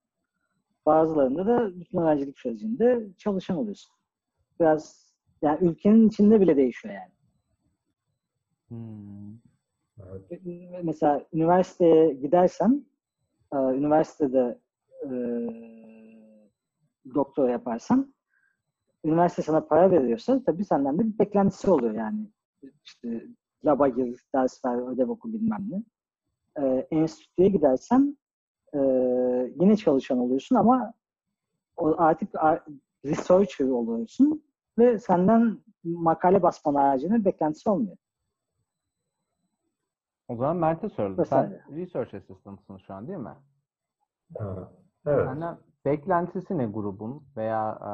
Bazılarında 0.87 1.47
da 1.47 1.81
bütün 1.81 1.99
öğrencilik 1.99 2.39
sürecinde 2.39 3.09
çalışan 3.19 3.57
oluyorsun. 3.57 3.93
Biraz 4.61 5.13
yani 5.43 5.69
ülkenin 5.69 6.09
içinde 6.09 6.41
bile 6.41 6.57
değişiyor 6.57 6.95
yani. 6.95 7.13
Hmm. 8.69 9.46
Evet. 10.03 10.41
Mesela 10.83 11.27
üniversiteye 11.33 12.13
gidersen 12.13 12.87
e, 13.53 13.57
üniversitede 13.57 14.59
e, 15.05 15.09
doktora 17.15 17.51
yaparsan 17.51 18.15
üniversite 19.05 19.43
sana 19.43 19.61
para 19.61 19.91
veriyorsa 19.91 20.43
tabii 20.47 20.65
senden 20.65 20.99
de 20.99 21.05
bir 21.05 21.19
beklentisi 21.19 21.71
oluyor 21.71 21.95
yani. 21.95 22.31
İşte 22.85 23.27
laba 23.65 23.89
gir, 23.89 24.25
ders 24.35 24.65
ver, 24.65 24.93
ödev 24.93 25.09
oku 25.09 25.33
bilmem 25.33 25.67
ne. 25.71 25.83
E, 26.65 26.87
enstitüye 26.91 27.49
gidersen 27.49 28.19
e, 28.75 28.79
yine 29.61 29.77
çalışan 29.77 30.19
oluyorsun 30.19 30.57
ama 30.57 30.93
o 31.77 31.95
artık 31.99 32.35
researcher 33.05 33.69
oluyorsun 33.69 34.43
ve 34.79 34.99
senden 34.99 35.59
makale 35.85 36.43
basman 36.43 36.75
haricinde 36.75 37.25
beklentisi 37.25 37.71
olmuyor. 37.71 37.97
O 40.29 40.37
zaman 40.37 40.57
Mert'e 40.57 40.89
soralım. 40.89 41.27
Sen 41.27 41.61
research 41.77 42.15
assistant'sın 42.15 42.79
şu 42.79 42.95
an 42.95 43.09
değil 43.09 43.19
mi? 43.19 43.35
Evet. 45.07 45.27
Senden 45.27 45.59
beklentisi 45.85 46.59
ne 46.59 46.67
grubun 46.67 47.27
veya 47.37 47.79
e, 47.81 47.91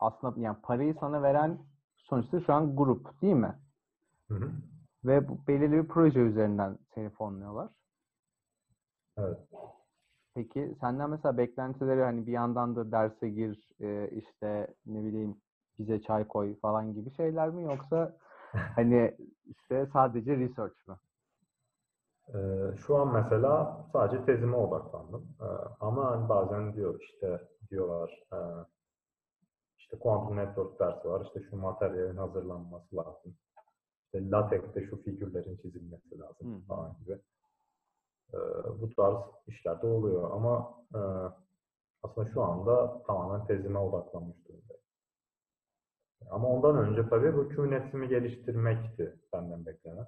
aslında 0.00 0.40
yani 0.40 0.56
parayı 0.62 0.94
sana 1.00 1.22
veren 1.22 1.58
sonuçta 1.96 2.40
şu 2.40 2.54
an 2.54 2.76
grup 2.76 3.22
değil 3.22 3.34
mi? 3.34 3.58
Hı 4.28 4.34
hı. 4.34 4.52
Ve 5.04 5.28
bu 5.28 5.38
belirli 5.48 5.72
bir 5.72 5.88
proje 5.88 6.20
üzerinden 6.20 6.78
seni 6.94 7.10
fonluyorlar. 7.10 7.68
Evet. 9.18 9.38
Peki 10.34 10.76
senden 10.80 11.10
mesela 11.10 11.38
beklentileri 11.38 12.02
hani 12.02 12.26
bir 12.26 12.32
yandan 12.32 12.76
da 12.76 12.92
derse 12.92 13.28
gir, 13.30 13.72
e, 13.80 14.10
işte 14.10 14.74
ne 14.86 15.04
bileyim 15.04 15.36
bize 15.78 16.02
çay 16.02 16.28
koy 16.28 16.58
falan 16.60 16.94
gibi 16.94 17.14
şeyler 17.14 17.50
mi 17.50 17.62
yoksa 17.62 18.16
hani 18.52 19.16
işte 19.46 19.86
sadece 19.92 20.36
research 20.36 20.88
mı? 20.88 20.98
Ee, 22.34 22.76
şu 22.86 22.96
an 22.96 23.12
mesela 23.12 23.84
sadece 23.92 24.24
tezime 24.24 24.56
odaklandım. 24.56 25.36
Ee, 25.40 25.44
ama 25.80 26.10
hani 26.10 26.28
bazen 26.28 26.74
diyor 26.74 27.00
işte 27.00 27.48
diyorlar 27.70 28.24
e, 28.32 28.38
işte 29.78 29.98
quantum 29.98 30.36
network 30.36 30.80
dersi 30.80 31.08
var. 31.08 31.24
işte 31.26 31.40
şu 31.50 31.56
materyalin 31.56 32.16
hazırlanması 32.16 32.96
lazım. 32.96 33.36
İşte 34.04 34.30
latekste 34.30 34.86
şu 34.86 35.02
figürlerin 35.02 35.56
çizilmesi 35.56 36.18
lazım 36.18 36.56
Hı. 36.56 36.66
falan 36.66 36.96
gibi. 37.00 37.18
Ee, 38.34 38.38
bu 38.80 38.94
tarz 38.94 39.16
işler 39.46 39.82
de 39.82 39.86
oluyor 39.86 40.30
ama 40.30 40.74
e, 40.94 41.00
aslında 42.02 42.30
şu 42.30 42.42
anda 42.42 43.02
tamamen 43.02 43.46
tezime 43.46 43.78
odaklanmış 43.78 44.36
durumdayım. 44.44 44.82
Ama 46.30 46.48
ondan 46.48 46.76
önce 46.76 47.08
tabii 47.08 47.36
bu 47.36 47.48
QNet'imi 47.48 48.08
geliştirmekti 48.08 49.16
benden 49.32 49.66
beklenen. 49.66 50.06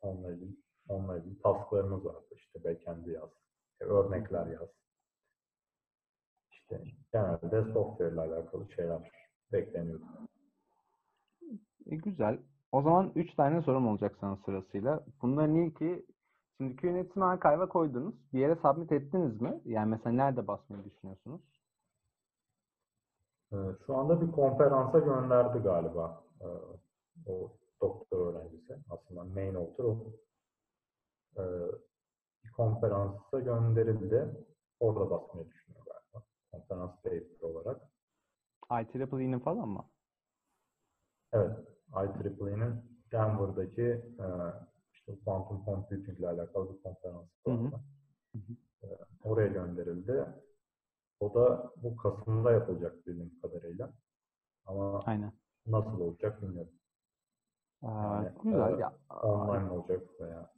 Onunla 0.00 0.32
ilgili, 0.32 0.56
onunla 0.88 1.18
ilgili 1.18 1.42
tasklarımız 1.42 2.04
vardı. 2.04 2.26
İşte 2.36 2.64
backend'i 2.64 3.10
yaz, 3.10 3.30
işte 3.72 3.84
örnekler 3.84 4.46
yaz. 4.46 4.68
İşte 6.52 6.82
genelde 7.12 7.72
software 7.72 8.12
ile 8.12 8.20
alakalı 8.20 8.72
şeyler 8.76 9.10
bekleniyordu. 9.52 10.04
E, 11.86 11.96
güzel. 11.96 12.38
O 12.72 12.82
zaman 12.82 13.12
3 13.14 13.34
tane 13.34 13.62
sorum 13.62 13.88
olacak 13.88 14.16
sana 14.20 14.36
sırasıyla. 14.36 15.04
Bunların 15.22 15.54
ilki 15.54 16.06
şimdi 16.56 16.76
Q-Net'ini 16.76 17.24
archive'a 17.24 17.68
koydunuz. 17.68 18.14
Bir 18.32 18.38
yere 18.38 18.56
submit 18.56 18.92
ettiniz 18.92 19.40
mi? 19.40 19.60
Yani 19.64 19.90
mesela 19.90 20.16
nerede 20.16 20.46
basmayı 20.46 20.84
düşünüyorsunuz? 20.84 21.40
Ee, 23.52 23.56
Şu 23.86 23.96
anda 23.96 24.20
bir 24.20 24.32
konferansa 24.32 24.98
gönderdi 24.98 25.58
galiba 25.58 26.24
ee, 26.40 26.46
o 27.26 27.52
doktor 27.80 28.34
öğrencisi. 28.34 28.76
Aslında 28.90 29.24
main 29.24 29.54
author 29.54 29.84
o. 29.84 29.96
Ee, 31.36 31.42
Bir 32.44 32.52
konferansa 32.52 33.40
gönderildi. 33.40 34.46
Orada 34.80 35.10
basmayı 35.10 35.46
düşünüyor 35.50 35.84
galiba. 35.86 36.26
Konferans 36.52 36.96
paper 37.02 37.40
olarak. 37.48 37.80
IEEE'nin 38.70 39.38
falan 39.38 39.68
mı? 39.68 39.84
Evet, 41.32 41.58
IEEE'nin 41.92 42.98
Denver'daki 43.12 43.82
e, 44.20 44.26
işte 44.92 45.12
quantum 45.24 45.64
computing 45.64 46.18
ile 46.18 46.28
alakalı 46.28 46.74
bir 46.74 46.82
konferans 46.82 47.26
Hı 47.44 47.50
hı. 47.50 47.64
vardı. 47.64 47.80
E, 48.82 48.86
Oraya 49.24 49.48
gönderildi. 49.48 50.24
O 51.20 51.34
da 51.34 51.72
bu 51.76 51.96
Kasım'da 51.96 52.52
yapılacak 52.52 53.06
bildiğim 53.06 53.40
kadarıyla. 53.42 53.92
Ama 54.66 55.02
Aynen. 55.06 55.32
nasıl 55.66 56.00
olacak 56.00 56.42
bilmiyorum. 56.42 56.72
Aa, 57.82 58.22
Yani, 58.24 58.30
güzel. 58.42 58.72
e, 58.72 58.80
Ya, 58.80 58.92
Online 59.22 59.70
olacak 59.70 60.20
veya 60.20 60.50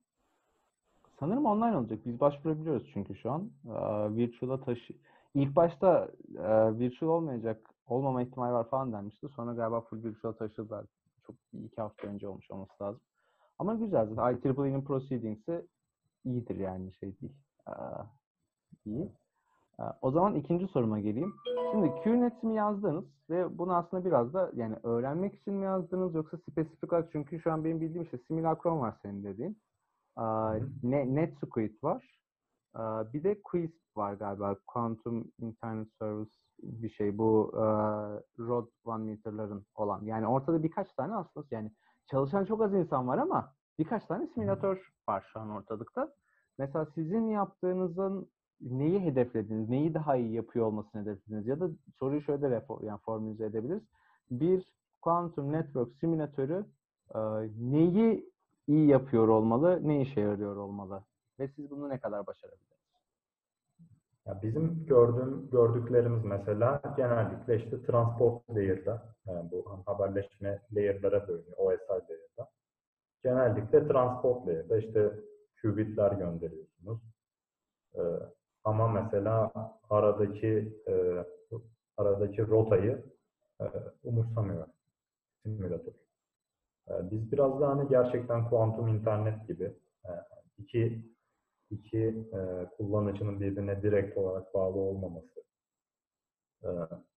Sanırım 1.21 1.47
online 1.47 1.77
olacak. 1.77 1.99
Biz 2.07 2.21
başvurabiliyoruz 2.21 2.91
çünkü 2.95 3.15
şu 3.15 3.31
an. 3.33 3.51
Ee, 3.67 4.17
virtual'a 4.17 4.61
taşı... 4.61 4.95
İlk 5.35 5.57
başta 5.57 6.09
e, 6.37 6.79
virtual 6.79 7.11
olmayacak, 7.11 7.71
olmama 7.87 8.23
ihtimali 8.23 8.53
var 8.53 8.69
falan 8.69 8.93
denmişti. 8.93 9.29
Sonra 9.29 9.55
galiba 9.55 9.81
full 9.81 10.05
virtual 10.05 10.33
taşıdılar. 10.33 10.87
Çok 11.27 11.37
iki 11.53 11.81
hafta 11.81 12.07
önce 12.09 12.29
olmuş 12.29 12.51
olması 12.51 12.73
lazım. 12.83 13.01
Ama 13.59 13.75
güzel. 13.75 14.07
Zaten 14.15 14.51
IEEE'nin 14.53 14.85
proceedings'i 14.85 15.67
iyidir 16.25 16.57
yani 16.57 16.93
şey 16.93 17.21
değil. 17.21 17.33
Ee, 17.69 17.73
iyi. 18.87 19.13
Ee, 19.81 19.83
O 20.03 20.11
zaman 20.11 20.35
ikinci 20.35 20.67
soruma 20.67 21.01
geleyim. 21.01 21.35
Şimdi 21.73 21.93
QNet'imi 22.05 22.55
yazdınız 22.55 23.05
ve 23.31 23.59
bunu 23.59 23.75
aslında 23.75 24.05
biraz 24.05 24.35
da 24.35 24.51
yani 24.55 24.77
öğrenmek 24.83 25.35
için 25.35 25.55
mi 25.55 25.65
yazdınız 25.65 26.15
yoksa 26.15 26.37
spesifik 26.51 26.93
olarak 26.93 27.09
çünkü 27.13 27.41
şu 27.41 27.53
an 27.53 27.65
benim 27.65 27.81
bildiğim 27.81 28.03
işte 28.03 28.19
simülakron 28.19 28.81
var 28.81 28.95
senin 29.03 29.25
dediğin. 29.25 29.59
Hı. 30.17 30.69
ne, 30.83 31.15
NetSuite 31.15 31.77
var. 31.83 32.21
Aa, 32.75 33.13
bir 33.13 33.25
de 33.25 33.43
Quiz 33.43 33.71
var 33.97 34.15
galiba. 34.15 34.57
Quantum 34.67 35.33
Internet 35.39 35.89
Service 35.99 36.31
bir 36.63 36.91
şey. 36.91 37.19
Bu 37.19 37.53
aa, 37.57 38.21
Rod 38.39 38.69
One 38.85 39.05
Meter'ların 39.05 39.67
olan. 39.75 40.05
Yani 40.05 40.27
ortada 40.27 40.63
birkaç 40.63 40.93
tane 40.93 41.15
aslında 41.15 41.47
yani 41.51 41.71
çalışan 42.11 42.45
çok 42.45 42.63
az 42.63 42.75
insan 42.75 43.09
var 43.09 43.19
ama 43.19 43.53
birkaç 43.79 44.05
tane 44.07 44.27
simülatör 44.27 44.93
var 45.09 45.25
şu 45.33 45.41
an 45.41 45.51
ortalıkta. 45.51 46.15
Mesela 46.59 46.87
sizin 46.95 47.29
yaptığınızın 47.29 48.31
neyi 48.61 49.01
hedeflediniz? 49.01 49.69
Neyi 49.69 49.95
daha 49.95 50.17
iyi 50.17 50.33
yapıyor 50.33 50.67
olmasını 50.67 51.03
hedeflediniz? 51.03 51.47
Ya 51.47 51.61
da 51.61 51.69
soruyu 51.99 52.23
şöyle 52.23 52.51
de 52.51 52.67
yani 52.83 53.01
formülize 53.01 53.45
edebiliriz. 53.45 53.83
Bir 54.31 54.69
quantum 55.03 55.53
network 55.53 55.95
simülatörü 56.01 56.67
e, 57.15 57.19
neyi 57.59 58.31
iyi 58.67 58.89
yapıyor 58.89 59.29
olmalı, 59.29 59.81
ne 59.83 60.01
işe 60.01 60.21
yarıyor 60.21 60.57
olmalı? 60.57 61.05
Ve 61.39 61.49
siz 61.49 61.71
bunu 61.71 61.89
ne 61.89 61.99
kadar 61.99 62.27
başarabilirsiniz? 62.27 62.81
Ya 64.27 64.43
bizim 64.43 64.87
gördüğüm 64.87 65.51
gördüklerimiz 65.51 66.25
mesela 66.25 66.83
genellikle 66.97 67.57
işte 67.57 67.83
transport 67.83 68.51
layer'da 68.51 69.17
yani 69.27 69.51
bu 69.51 69.83
haberleşme 69.87 70.63
layer'lara 70.73 71.29
bölünüyor. 71.29 71.57
OSI 71.57 71.89
layer'da. 71.91 72.51
Genellikle 73.23 73.89
transport 73.89 74.47
layer'da 74.47 74.79
işte 74.79 75.13
qubitler 75.63 76.13
gönderiyorsunuz. 76.13 77.01
Ee, 77.95 78.01
ama 78.65 78.89
mesela 78.89 79.53
aradaki 79.91 80.83
e, 80.89 81.25
aradaki 81.97 82.49
rotayı 82.49 83.05
e, 83.61 83.65
umursamıyor 84.03 84.67
simülatör. 85.43 85.93
E, 86.89 87.11
biz 87.11 87.33
biraz 87.33 87.61
daha 87.61 87.71
hani 87.71 87.89
gerçekten 87.89 88.49
kuantum 88.49 88.89
internet 88.89 89.49
gibi 89.49 89.65
e, 90.05 90.11
iki 90.59 91.11
iki 91.71 91.99
e, 92.33 92.67
kullanıcının 92.77 93.41
birbirine 93.41 93.83
direkt 93.83 94.19
olarak 94.19 94.55
bağlı 94.55 94.79
olmaması, 94.79 95.45
e, 96.65 96.69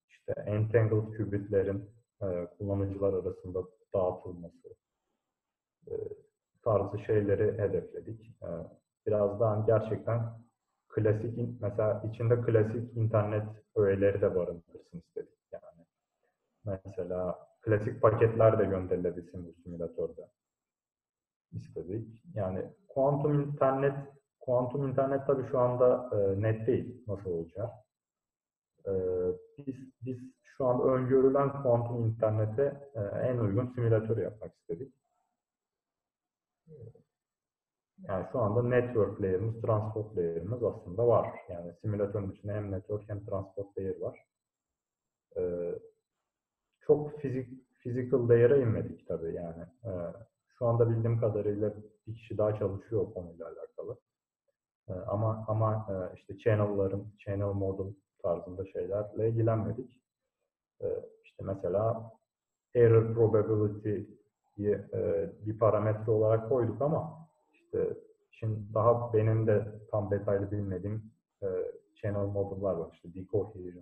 işte 0.10 0.34
entangled 0.46 1.18
qubitlerin 1.18 1.90
kullanıcılar 2.58 3.14
arasında 3.14 3.60
dağıtılması 3.94 4.76
tarzı 6.64 7.00
şeyleri 7.00 7.58
hedefledik. 7.58 8.36
Biraz 9.08 9.40
daha 9.40 9.52
hani 9.52 9.66
gerçekten 9.66 10.44
klasik, 10.90 11.62
mesela 11.62 12.04
içinde 12.14 12.42
klasik 12.42 12.98
internet 12.98 13.44
öğeleri 13.76 14.22
de 14.22 14.36
barındırsın 14.36 15.00
istedik 15.00 15.40
yani. 15.52 15.86
Mesela 16.66 17.53
klasik 17.64 18.02
paketler 18.02 18.60
de 18.60 18.66
gönderilebilsin 18.66 19.46
bu 19.46 19.54
simülatörde 19.54 20.30
istedik. 21.52 22.24
Yani 22.36 22.66
kuantum 22.88 23.42
internet 23.42 23.96
kuantum 24.40 24.88
internet 24.88 25.28
tabii 25.28 25.48
şu 25.52 25.60
anda 25.60 26.10
e, 26.14 26.42
net 26.42 26.68
değil 26.68 27.04
nasıl 27.08 27.30
olacak. 27.30 27.70
E, 28.88 28.92
biz 29.58 29.76
biz 30.02 30.18
şu 30.44 30.66
an 30.66 30.82
öngörülen 30.82 31.62
kuantum 31.64 32.06
internete 32.06 32.90
e, 32.96 33.00
en 33.02 33.38
uygun 33.38 33.68
simülatörü 33.76 34.22
yapmak 34.22 34.56
istedik. 34.56 34.94
E, 36.68 36.74
Yani 37.98 38.26
şu 38.32 38.40
anda 38.40 38.64
network 38.64 39.22
layer'ımız, 39.22 39.62
transport 39.62 40.18
layer'ımız 40.18 40.64
aslında 40.64 41.08
var. 41.08 41.28
Yani 41.50 41.74
simülatörün 41.82 42.32
içinde 42.32 42.54
hem 42.54 42.72
network 42.72 43.10
hem 43.10 43.26
transport 43.26 43.78
layer 43.78 44.00
var. 44.02 44.26
E, 45.38 45.42
çok 46.88 47.20
fizik 47.20 47.50
physical 47.80 48.30
layer'a 48.30 48.58
inmedik 48.58 49.08
tabii 49.08 49.34
yani. 49.36 49.62
E, 49.84 49.92
şu 50.60 50.66
anda 50.66 50.90
bildiğim 50.90 51.20
kadarıyla 51.20 51.74
bir 52.08 52.16
kişi 52.16 52.38
daha 52.38 52.60
çalışıyor 52.60 53.02
o 53.02 53.14
konuyla 53.14 53.46
alakalı. 53.48 53.98
E, 54.90 54.94
ama 54.94 55.46
ama 55.48 55.88
e, 55.90 56.16
işte 56.18 56.38
channel'ların, 56.38 57.08
channel 57.20 57.54
model 57.54 57.94
tarzında 58.24 58.66
şeylerle 58.66 59.30
ilgilenmedik. 59.30 60.00
E, 60.82 60.88
işte 61.24 61.44
mesela 61.44 62.12
error 62.76 63.14
probability'yi 63.14 64.78
e, 64.94 65.30
bir 65.46 65.60
parametre 65.60 66.12
olarak 66.12 66.50
koyduk 66.50 66.82
ama 66.82 67.30
işte 67.54 67.98
şimdi 68.32 68.74
daha 68.74 69.14
benim 69.14 69.48
de 69.48 69.80
tam 69.92 70.12
detaylı 70.12 70.52
bilmediğim 70.52 71.12
e, 71.44 71.48
channel 71.96 72.26
model'lar 72.28 72.74
var. 72.74 72.90
İşte 72.94 73.14
decoherence 73.14 73.80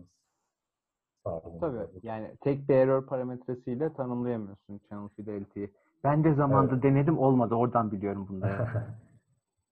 tarzında. 1.24 1.60
Tabii 1.60 2.00
yani 2.04 2.32
tek 2.42 2.70
bir 2.70 2.76
error 2.76 3.06
parametresiyle 3.06 3.94
tanımlayamıyorsun 3.94 4.80
channel 4.90 5.10
fidelity'yi. 5.10 5.72
Ben 6.04 6.24
de 6.24 6.34
zamanında 6.34 6.74
Evet. 6.74 6.84
denedim 6.84 7.20
olmadı. 7.20 7.56
Oradan 7.56 7.92
biliyorum 7.92 8.28
bunları. 8.30 8.68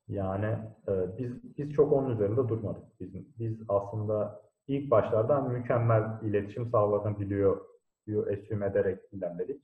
Yani 0.10 0.58
e, 0.88 1.18
biz 1.18 1.58
biz 1.58 1.74
çok 1.74 1.94
onun 1.94 2.10
üzerinde 2.10 2.50
durmadık. 2.50 2.84
Biz, 3.00 3.40
biz 3.40 3.58
aslında 3.68 4.42
ilk 4.68 4.92
başlarda 4.92 5.36
hani 5.36 5.58
mükemmel 5.58 6.04
iletişim 6.24 6.70
sağlanabiliyor 6.70 7.62
diyor 8.08 8.28
assume 8.28 8.66
ederek 8.66 9.00
ilerledik. 9.12 9.64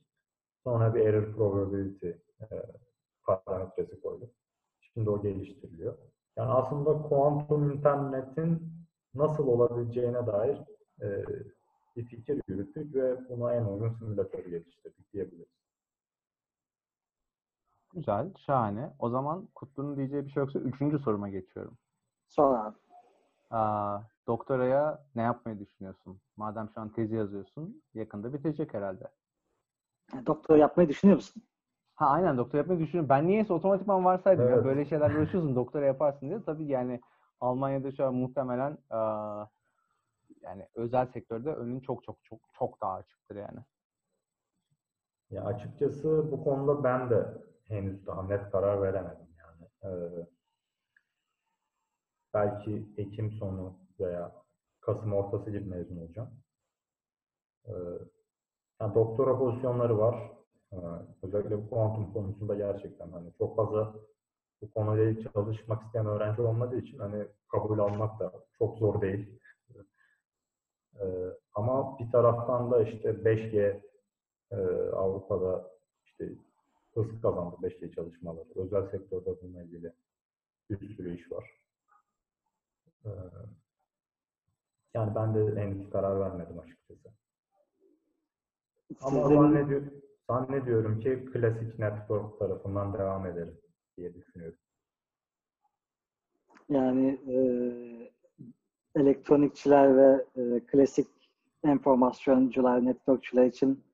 Sonra 0.64 0.94
bir 0.94 1.00
error 1.00 1.32
probability 1.32 2.08
e, 2.40 2.46
parametresi 3.24 4.00
koyduk. 4.00 4.30
Şimdi 4.80 5.10
o 5.10 5.22
geliştiriliyor. 5.22 5.94
Yani 6.36 6.50
aslında 6.50 7.02
kuantum 7.02 7.72
internetin 7.72 8.72
nasıl 9.14 9.46
olabileceğine 9.46 10.26
dair 10.26 10.58
e, 11.02 11.24
bir 11.96 12.04
fikir 12.04 12.42
yürüttük 12.48 12.94
ve 12.94 13.28
buna 13.28 13.54
en 13.54 13.64
uygun 13.64 13.94
simülatörü 13.98 14.50
geliştirdik 14.50 15.12
diyebiliriz. 15.12 15.46
Güzel, 17.94 18.34
şahane. 18.46 18.92
O 18.98 19.10
zaman 19.10 19.48
Kutlu'nun 19.54 19.96
diyeceği 19.96 20.24
bir 20.26 20.30
şey 20.30 20.40
yoksa 20.40 20.58
üçüncü 20.58 20.98
soruma 20.98 21.28
geçiyorum. 21.28 21.78
Sonra 22.28 22.64
abi. 22.64 22.76
Aa, 23.50 24.00
doktoraya 24.26 25.04
ne 25.14 25.22
yapmayı 25.22 25.58
düşünüyorsun? 25.58 26.20
Madem 26.36 26.70
şu 26.74 26.80
an 26.80 26.88
tezi 26.88 27.14
yazıyorsun, 27.14 27.82
yakında 27.94 28.32
bitecek 28.32 28.74
herhalde. 28.74 29.04
Doktora 30.26 30.58
yapmayı 30.58 30.88
düşünüyor 30.88 31.16
musun? 31.16 31.42
Ha 31.94 32.06
aynen 32.06 32.38
doktora 32.38 32.58
yapmayı 32.58 32.80
düşünüyorum. 32.80 33.08
Ben 33.08 33.26
niyeyse 33.26 33.52
otomatikman 33.52 34.04
varsaydım 34.04 34.48
ya 34.48 34.54
Evet. 34.54 34.64
böyle 34.64 34.84
şeylerle 34.84 35.18
uğraşıyorsun 35.18 35.56
doktora 35.56 35.86
yaparsın 35.86 36.28
diye. 36.28 36.42
Tabii 36.44 36.66
yani 36.66 37.00
Almanya'da 37.40 37.92
şu 37.92 38.06
an 38.06 38.14
muhtemelen 38.14 38.78
aa, 38.90 39.44
yani 40.42 40.66
özel 40.74 41.06
sektörde 41.06 41.50
önün 41.50 41.80
çok 41.80 42.04
çok 42.04 42.24
çok 42.24 42.40
çok 42.58 42.80
daha 42.80 42.94
açıktır 42.94 43.36
yani. 43.36 43.58
Ya 45.30 45.44
açıkçası 45.44 46.32
bu 46.32 46.44
konuda 46.44 46.84
ben 46.84 47.10
de 47.10 47.26
henüz 47.68 48.06
daha 48.06 48.22
net 48.22 48.50
karar 48.50 48.82
veremedim 48.82 49.26
yani. 49.38 49.68
Ee, 49.84 50.26
belki 52.34 52.86
Ekim 52.96 53.32
sonu 53.32 53.78
veya 54.00 54.32
Kasım 54.80 55.12
ortası 55.12 55.50
gibi 55.50 55.64
mezun 55.64 55.96
olacağım. 55.96 56.30
Ee, 57.66 57.72
yani 58.80 58.94
doktora 58.94 59.38
pozisyonları 59.38 59.98
var. 59.98 60.30
Ee, 60.72 60.76
özellikle 61.22 61.58
bu 61.58 61.70
kuantum 61.70 62.12
konusunda 62.12 62.54
gerçekten 62.54 63.10
hani 63.10 63.32
çok 63.38 63.56
fazla 63.56 63.94
bu 64.62 64.70
konuda 64.70 65.30
çalışmak 65.32 65.82
isteyen 65.82 66.06
öğrenci 66.06 66.42
olmadığı 66.42 66.78
için 66.78 66.98
hani 66.98 67.26
kabul 67.48 67.78
almak 67.78 68.20
da 68.20 68.32
çok 68.58 68.78
zor 68.78 69.00
değil. 69.00 69.40
Ee, 71.00 71.06
ama 71.54 71.98
bir 71.98 72.10
taraftan 72.12 72.70
da 72.70 72.82
işte 72.82 73.08
5G 73.24 73.80
e, 74.50 74.56
Avrupa'da 74.92 75.70
işte 76.04 76.28
hız 76.94 77.20
kazandı 77.22 77.56
5G 77.62 77.94
çalışmaları. 77.94 78.48
Özel 78.54 78.90
sektörde 78.90 79.42
bununla 79.42 79.62
ilgili 79.62 79.92
bir 80.70 80.96
sürü 80.96 81.14
iş 81.20 81.32
var. 81.32 81.50
Ee, 83.04 83.10
yani 84.94 85.14
ben 85.14 85.34
de 85.34 85.60
henüz 85.60 85.90
karar 85.90 86.20
vermedim 86.20 86.58
açıkçası. 86.58 87.08
Ama 89.00 89.18
Sizlerin- 89.20 89.34
zannediyorum, 89.42 89.92
zannediyorum 90.30 91.00
ki 91.00 91.24
klasik 91.32 91.78
network 91.78 92.38
tarafından 92.38 92.92
devam 92.94 93.26
ederim 93.26 93.58
diye 93.96 94.14
düşünüyorum. 94.14 94.58
Yani 96.68 97.08
e, 97.28 97.36
elektronikçiler 98.96 99.96
ve 99.96 100.24
e, 100.36 100.60
klasik 100.60 101.06
enformasyoncular, 101.64 102.84
networkçüler 102.84 103.46
için 103.46 103.84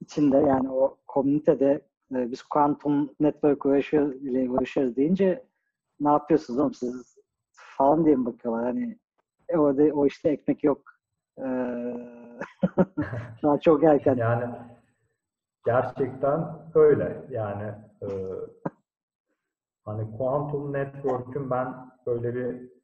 içinde 0.00 0.36
yani 0.36 0.70
o 0.70 0.98
komünitede 1.06 1.82
e, 2.14 2.30
biz 2.30 2.42
kuantum 2.42 3.10
network 3.20 3.66
uğraşıyor, 3.66 4.14
ile 4.14 4.50
uğraşıyoruz 4.50 4.96
deyince 4.96 5.44
ne 6.00 6.08
yapıyorsunuz 6.08 6.60
oğlum 6.60 6.74
siz 6.74 7.16
falan 7.52 8.04
diye 8.04 8.16
mi 8.16 8.26
bakıyorlar? 8.26 8.64
Hani 8.64 8.98
e, 9.48 9.58
orada 9.58 9.82
o 9.82 10.06
işte 10.06 10.28
ekmek 10.28 10.64
yok. 10.64 10.82
E, 11.38 11.44
daha 13.42 13.60
çok 13.60 13.84
erken. 13.84 14.16
Yani 14.16 14.54
gerçekten 15.64 16.58
öyle. 16.74 17.26
Yani 17.30 17.74
e, 18.02 18.08
hani 19.84 20.16
quantum 20.16 20.72
network'ün 20.72 21.50
ben 21.50 21.74
böyle 22.06 22.34
bir 22.34 22.81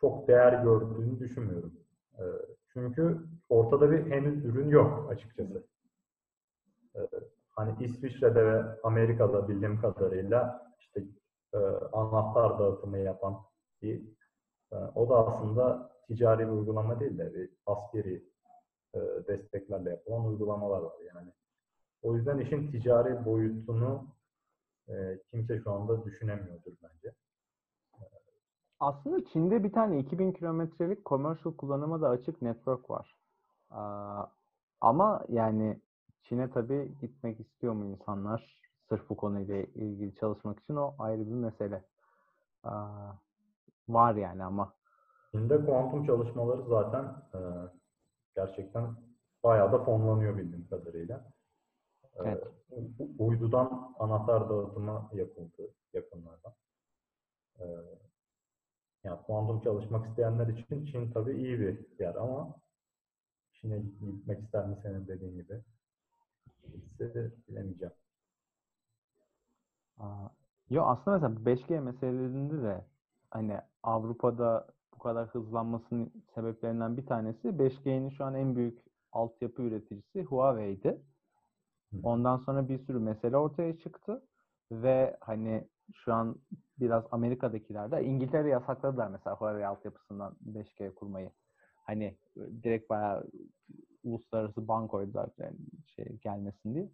çok 0.00 0.28
değer 0.28 0.62
gördüğünü 0.62 1.20
düşünmüyorum. 1.20 1.72
E, 2.18 2.24
çünkü 2.72 3.18
ortada 3.48 3.90
bir 3.90 4.10
henüz 4.10 4.44
ürün 4.44 4.68
yok 4.68 5.10
açıkçası. 5.10 5.66
E, 6.96 7.00
hani 7.50 7.84
İsviçre'de 7.84 8.46
ve 8.46 8.80
Amerika'da 8.82 9.48
bildiğim 9.48 9.80
kadarıyla 9.80 10.72
işte 10.80 11.04
e, 11.54 11.58
anahtar 11.92 12.58
dağıtımı 12.58 12.98
yapan 12.98 13.36
bir 13.82 14.02
e, 14.72 14.76
o 14.76 15.08
da 15.08 15.26
aslında 15.26 15.92
ticari 16.06 16.46
bir 16.46 16.52
uygulama 16.52 17.00
değil 17.00 17.18
de 17.18 17.34
bir 17.34 17.50
askeri 17.66 18.24
e, 18.94 18.98
desteklerle 19.28 19.90
yapılan 19.90 20.26
uygulamalar 20.26 20.80
var 20.80 20.96
yani. 21.14 21.32
O 22.02 22.16
yüzden 22.16 22.38
işin 22.38 22.70
ticari 22.70 23.24
boyutunu 23.24 24.06
kimse 25.30 25.60
şu 25.60 25.72
anda 25.72 26.04
düşünemiyordur 26.04 26.72
bence. 26.82 27.14
Aslında 28.80 29.24
Çin'de 29.24 29.64
bir 29.64 29.72
tane 29.72 29.98
2000 29.98 30.32
kilometrelik 30.32 31.06
commercial 31.06 31.56
kullanıma 31.56 32.00
da 32.00 32.08
açık 32.08 32.42
network 32.42 32.90
var. 32.90 33.14
Aa, 33.70 34.24
ama 34.80 35.24
yani 35.28 35.80
Çin'e 36.22 36.50
tabii 36.50 36.94
gitmek 37.00 37.40
istiyor 37.40 37.72
mu 37.72 37.84
insanlar 37.84 38.60
sırf 38.88 39.10
bu 39.10 39.16
konuyla 39.16 39.56
ilgili 39.56 40.14
çalışmak 40.14 40.60
için 40.60 40.76
o 40.76 40.94
ayrı 40.98 41.20
bir 41.26 41.34
mesele. 41.34 41.84
Aa, 42.64 43.12
var 43.88 44.14
yani 44.14 44.44
ama. 44.44 44.72
Çin'de 45.30 45.64
kuantum 45.66 46.06
çalışmaları 46.06 46.62
zaten 46.68 47.04
e, 47.34 47.38
gerçekten 48.36 48.96
bayağı 49.44 49.72
da 49.72 49.84
fonlanıyor 49.84 50.36
bildiğim 50.36 50.68
kadarıyla. 50.68 51.24
E, 52.04 52.18
Evet. 52.24 52.44
uydudan 53.18 53.94
anahtar 53.98 54.48
dağıtımı 54.50 55.08
yapıldı 55.12 55.70
yakınlarda. 55.92 56.54
E, 57.60 57.64
yani 59.04 59.22
kuantum 59.22 59.60
çalışmak 59.60 60.08
isteyenler 60.08 60.46
için 60.46 60.84
Çin 60.86 61.12
tabii 61.12 61.36
iyi 61.36 61.60
bir 61.60 61.78
yer 61.98 62.14
ama 62.14 62.54
Çin'e 63.52 63.78
gitmek 63.78 64.40
ister 64.44 64.66
mi 64.66 64.76
senin 64.82 65.08
dediğin 65.08 65.36
gibi? 65.36 65.62
Size 66.98 67.32
bilemeyeceğim. 67.48 67.94
Aa, 69.98 70.28
yo 70.70 70.82
aslında 70.84 71.18
mesela 71.18 71.36
bu 71.36 71.50
5G 71.50 71.80
meselelerinde 71.80 72.62
de 72.62 72.84
hani 73.30 73.58
Avrupa'da 73.82 74.66
bu 74.94 74.98
kadar 74.98 75.28
hızlanmasının 75.28 76.12
sebeplerinden 76.34 76.96
bir 76.96 77.06
tanesi 77.06 77.58
5G'nin 77.58 78.10
şu 78.10 78.24
an 78.24 78.34
en 78.34 78.56
büyük 78.56 78.78
altyapı 79.12 79.62
üreticisi 79.62 80.22
Huawei'di. 80.24 81.02
Ondan 82.02 82.36
sonra 82.36 82.68
bir 82.68 82.78
sürü 82.86 82.98
mesele 82.98 83.36
ortaya 83.36 83.78
çıktı 83.78 84.22
ve 84.72 85.16
hani 85.20 85.68
şu 85.94 86.14
an 86.14 86.36
biraz 86.80 87.04
Amerika'dakiler 87.10 87.90
de 87.90 88.04
İngiltere 88.04 88.48
yasakladılar 88.48 89.08
mesela 89.08 89.36
Huawei 89.36 89.66
altyapısından 89.66 90.34
5G 90.54 90.94
kurmayı. 90.94 91.30
Hani 91.84 92.04
e, 92.36 92.40
direkt 92.62 92.90
bayağı 92.90 93.24
uluslararası 94.04 94.68
ban 94.68 94.86
koydular 94.88 95.30
yani 95.38 95.56
şey 95.86 96.06
gelmesin 96.06 96.74
diye. 96.74 96.88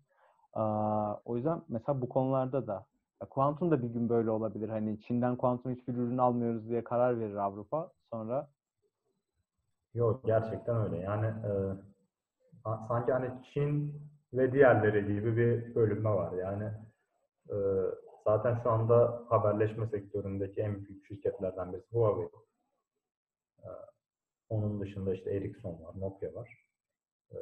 Aa, 0.53 1.14
o 1.25 1.37
yüzden 1.37 1.62
mesela 1.68 2.01
bu 2.01 2.09
konularda 2.09 2.66
da 2.66 2.87
kuantum 3.31 3.70
da 3.70 3.83
bir 3.83 3.88
gün 3.88 4.09
böyle 4.09 4.31
olabilir. 4.31 4.68
Hani 4.68 5.01
Çin'den 5.01 5.37
kuantum 5.37 5.72
hiçbir 5.72 5.94
ürün 5.94 6.18
almıyoruz 6.18 6.68
diye 6.68 6.85
karar 6.85 7.20
verir 7.20 7.37
Avrupa. 7.37 7.90
Sonra 8.11 8.49
Yok 9.94 10.20
gerçekten 10.27 10.77
öyle. 10.77 10.96
Yani 10.96 11.27
e, 11.27 11.51
sa- 12.64 12.88
sanki 12.88 13.12
hani 13.12 13.31
Çin 13.53 14.03
ve 14.33 14.53
diğerleri 14.53 15.14
gibi 15.14 15.37
bir 15.37 15.75
bölünme 15.75 16.11
var. 16.11 16.33
Yani 16.33 16.70
e, 17.51 17.57
zaten 18.26 18.60
şu 18.62 18.70
anda 18.70 19.24
haberleşme 19.28 19.86
sektöründeki 19.86 20.60
en 20.60 20.84
büyük 20.84 21.06
şirketlerden 21.06 21.72
birisi 21.72 21.92
Huawei. 21.92 22.28
E, 23.58 23.68
onun 24.48 24.80
dışında 24.80 25.14
işte 25.14 25.30
Ericsson 25.30 25.84
var, 25.84 26.00
Nokia 26.00 26.34
var. 26.34 26.66
E, 27.32 27.36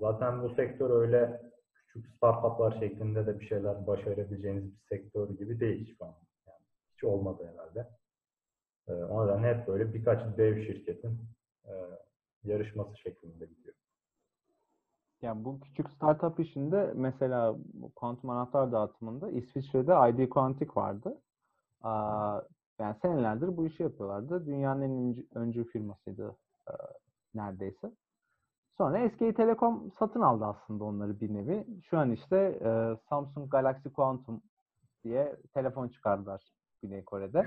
zaten 0.00 0.42
bu 0.42 0.54
sektör 0.54 0.90
öyle 0.90 1.42
küçük 1.74 2.16
startuplar 2.16 2.80
şeklinde 2.80 3.26
de 3.26 3.40
bir 3.40 3.46
şeyler 3.46 3.86
başarabileceğiniz 3.86 4.64
bir 4.64 4.80
sektör 4.88 5.30
gibi 5.30 5.60
değil 5.60 5.96
şu 5.98 6.04
an. 6.04 6.14
Yani 6.46 6.64
hiç 6.94 7.04
olmadı 7.04 7.52
herhalde. 7.52 7.88
E, 8.88 8.92
o 8.92 9.26
nedenle 9.26 9.54
hep 9.54 9.68
böyle 9.68 9.94
birkaç 9.94 10.36
dev 10.38 10.66
şirketin 10.66 11.20
e, 11.64 11.72
yarışması 12.44 12.96
şeklinde 12.96 13.46
gidiyor. 13.46 13.74
Yani 15.22 15.44
bu 15.44 15.60
küçük 15.60 15.90
startup 15.90 16.40
işinde 16.40 16.92
mesela 16.96 17.56
kuantum 17.96 18.30
anahtar 18.30 18.72
dağıtımında 18.72 19.30
İsviçre'de 19.30 19.92
ID 20.10 20.28
Quantic 20.28 20.70
vardı. 20.76 21.20
Yani 22.80 22.96
senelerdir 23.02 23.56
bu 23.56 23.66
işi 23.66 23.82
yapıyorlardı. 23.82 24.46
Dünyanın 24.46 24.82
en 24.82 25.24
öncü, 25.34 25.64
firmasıydı 25.64 26.36
e, 26.68 26.72
neredeyse. 27.34 27.92
Sonra 28.78 29.10
SK 29.10 29.36
Telekom 29.36 29.92
satın 29.98 30.20
aldı 30.20 30.44
aslında 30.44 30.84
onları 30.84 31.20
bir 31.20 31.34
nevi. 31.34 31.66
Şu 31.82 31.98
an 31.98 32.10
işte 32.10 32.36
e, 32.64 32.96
Samsung 33.08 33.50
Galaxy 33.50 33.88
Quantum 33.88 34.42
diye 35.04 35.36
telefon 35.54 35.88
çıkardılar 35.88 36.52
Güney 36.82 37.04
Kore'de. 37.04 37.46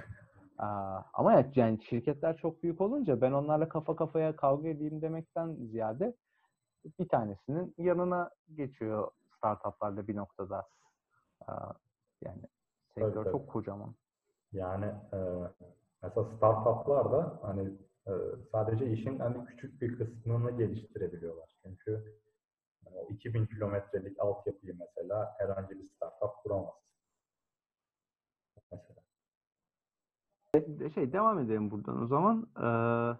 Ama 1.13 1.34
ya- 1.34 1.51
yani 1.55 1.84
şirketler 1.84 2.38
çok 2.38 2.63
büyük 2.63 2.82
olunca 2.82 3.21
ben 3.21 3.32
onlarla 3.32 3.69
kafa 3.69 3.95
kafaya 3.95 4.36
kavga 4.36 4.67
edeyim 4.69 5.01
demekten 5.01 5.53
ziyade 5.55 6.15
bir 6.99 7.07
tanesinin 7.07 7.75
yanına 7.77 8.29
geçiyor 8.55 9.11
startuplarla 9.38 10.07
bir 10.07 10.15
noktada. 10.15 10.67
Yani 12.21 12.41
sektör 12.95 13.23
tabii. 13.23 13.31
çok 13.31 13.49
kocaman. 13.49 13.95
Yani 14.51 14.86
e, 14.86 15.17
mesela 16.03 16.38
startuplar 16.38 17.11
da 17.11 17.39
hani 17.41 17.77
Ee, 18.07 18.11
sadece 18.51 18.91
işin 18.91 19.19
hani 19.19 19.45
küçük 19.45 19.81
bir 19.81 19.97
kısmını 19.97 20.51
geliştirebiliyorlar. 20.51 21.49
Çünkü 21.63 22.19
o 22.93 23.07
2000 23.09 23.45
kilometrelik 23.45 24.19
altyapıyı 24.19 24.75
mesela 24.79 25.36
herhangi 25.38 25.69
bir 25.79 25.89
startup 25.89 26.43
kuramaz. 26.43 26.73
Mesela. 28.71 29.01
De- 30.55 30.89
Şey 30.89 31.13
devam 31.13 31.39
edelim 31.39 31.71
buradan 31.71 32.03
o 32.03 32.07
zaman. 32.07 32.47
Ee, 32.57 33.17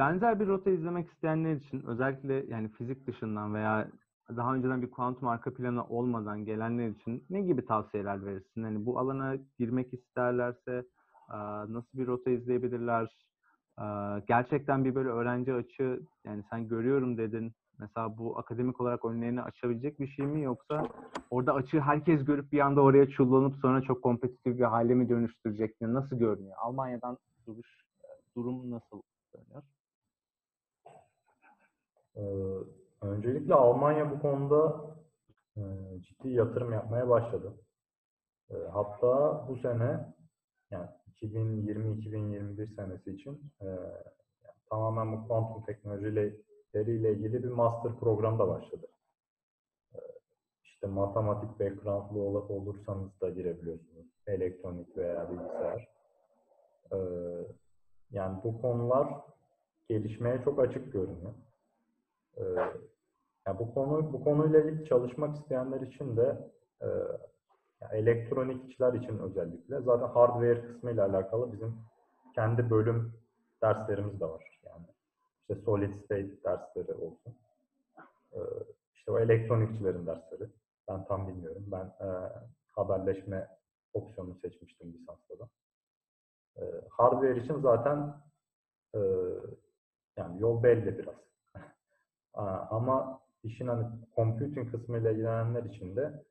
benzer 0.00 0.40
bir 0.40 0.46
rota 0.46 0.70
izlemek 0.70 1.10
isteyenler 1.10 1.56
için 1.56 1.82
özellikle 1.86 2.44
yani 2.48 2.68
fizik 2.68 3.06
dışından 3.06 3.54
veya 3.54 3.88
daha 4.36 4.54
önceden 4.54 4.82
bir 4.82 4.90
kuantum 4.90 5.28
arka 5.28 5.54
planı 5.54 5.84
olmadan 5.84 6.44
gelenler 6.44 6.88
için 6.88 7.24
ne 7.30 7.40
gibi 7.40 7.66
tavsiyeler 7.66 8.26
verirsin? 8.26 8.62
Hani 8.62 8.86
bu 8.86 8.98
alana 8.98 9.36
girmek 9.58 9.94
isterlerse 9.94 10.84
nasıl 11.68 11.98
bir 11.98 12.06
rota 12.06 12.30
izleyebilirler? 12.30 13.26
Gerçekten 14.28 14.84
bir 14.84 14.94
böyle 14.94 15.08
öğrenci 15.08 15.54
açı 15.54 16.00
yani 16.24 16.42
sen 16.50 16.68
görüyorum 16.68 17.18
dedin. 17.18 17.52
Mesela 17.78 18.18
bu 18.18 18.38
akademik 18.38 18.80
olarak 18.80 19.04
önlerini 19.04 19.42
açabilecek 19.42 20.00
bir 20.00 20.08
şey 20.08 20.26
mi 20.26 20.42
yoksa 20.42 20.82
orada 21.30 21.54
açığı 21.54 21.80
herkes 21.80 22.24
görüp 22.24 22.52
bir 22.52 22.60
anda 22.60 22.80
oraya 22.80 23.10
çullanıp 23.10 23.56
sonra 23.56 23.82
çok 23.82 24.02
kompetitif 24.02 24.58
bir 24.58 24.64
hale 24.64 24.94
mi 24.94 25.08
dönüştürecek? 25.08 25.80
mi? 25.80 25.94
Nasıl 25.94 26.18
görünüyor? 26.18 26.56
Almanya'dan 26.58 27.18
duruş, 27.46 27.68
durum 28.36 28.70
nasıl 28.70 29.02
görünüyor? 29.34 29.62
Ee, 32.16 32.20
öncelikle 33.02 33.54
Almanya 33.54 34.10
bu 34.10 34.20
konuda 34.22 34.80
e, 35.56 35.62
ciddi 36.02 36.28
yatırım 36.28 36.72
yapmaya 36.72 37.08
başladı. 37.08 37.54
E, 38.50 38.54
hatta 38.72 39.44
bu 39.48 39.56
sene 39.56 40.14
yani 40.70 40.88
2020-2021 41.22 42.74
senesi 42.76 43.10
için 43.12 43.52
e, 43.62 43.66
tamamen 44.70 45.12
bu 45.12 45.28
kuantum 45.28 45.64
teknolojileriyle 45.64 47.12
ilgili 47.12 47.42
bir 47.42 47.48
master 47.50 47.96
program 47.96 48.38
da 48.38 48.48
başladı. 48.48 48.86
E, 49.94 49.98
işte 50.64 50.86
matematik 50.86 51.60
background'lu 51.60 52.20
ol- 52.22 52.48
olursanız 52.48 53.20
da 53.20 53.30
girebiliyorsunuz. 53.30 54.06
Elektronik 54.26 54.96
veya 54.96 55.30
bilgisayar. 55.30 55.88
Yani 58.10 58.38
bu 58.44 58.62
konular 58.62 59.08
gelişmeye 59.88 60.42
çok 60.44 60.60
açık 60.60 60.92
görünüyor. 60.92 61.32
Ee, 62.40 62.44
yani 63.46 63.58
bu 63.58 63.74
konu 63.74 64.12
bu 64.12 64.24
konuyla 64.24 64.60
ilgili 64.60 64.88
çalışmak 64.88 65.36
isteyenler 65.36 65.80
için 65.80 66.16
de 66.16 66.50
e, 66.82 66.86
yani 67.80 67.94
elektronikçiler 67.94 68.92
için 68.92 69.18
özellikle 69.18 69.80
zaten 69.80 70.08
hardware 70.08 70.66
kısmıyla 70.66 71.06
alakalı 71.06 71.52
bizim 71.52 71.76
kendi 72.34 72.70
bölüm 72.70 73.12
derslerimiz 73.62 74.20
de 74.20 74.24
var. 74.24 74.60
Yani 74.66 74.86
işte 75.40 75.54
solid 75.64 76.04
state 76.04 76.44
dersleri 76.44 76.94
olsun. 76.94 77.34
Ee, 78.32 78.38
işte 78.94 79.10
o 79.10 79.18
elektronikçilerin 79.18 80.06
dersleri. 80.06 80.48
Ben 80.88 81.04
tam 81.04 81.28
bilmiyorum. 81.28 81.64
Ben 81.66 81.84
e, 82.06 82.08
haberleşme 82.72 83.48
opsiyonunu 83.94 84.34
seçmiştim 84.34 84.92
lisansta 84.92 85.38
da. 85.38 85.48
Ee, 86.56 86.64
hardware 86.90 87.40
için 87.40 87.60
zaten 87.60 88.14
e, 88.94 89.00
yani 90.16 90.40
yol 90.40 90.62
belli 90.62 90.98
biraz. 90.98 91.29
Ama 92.34 93.20
işin 93.42 93.68
hani 93.68 93.86
computing 94.16 94.70
kısmıyla 94.70 95.10
ilgilenenler 95.10 95.64
için 95.64 95.96
de 95.96 96.24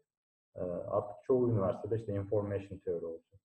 e, 0.56 0.62
artık 0.64 1.24
çoğu 1.24 1.50
üniversitede 1.50 2.00
işte 2.00 2.14
information 2.14 2.80
theory 2.80 3.06
olsun, 3.06 3.39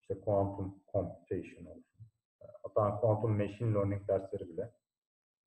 işte 0.00 0.20
quantum 0.20 0.74
computation 0.92 1.66
olsun, 1.66 1.98
e, 2.42 2.44
hatta 2.62 3.00
quantum 3.00 3.36
machine 3.36 3.74
learning 3.74 4.08
dersleri 4.08 4.48
bile 4.48 4.72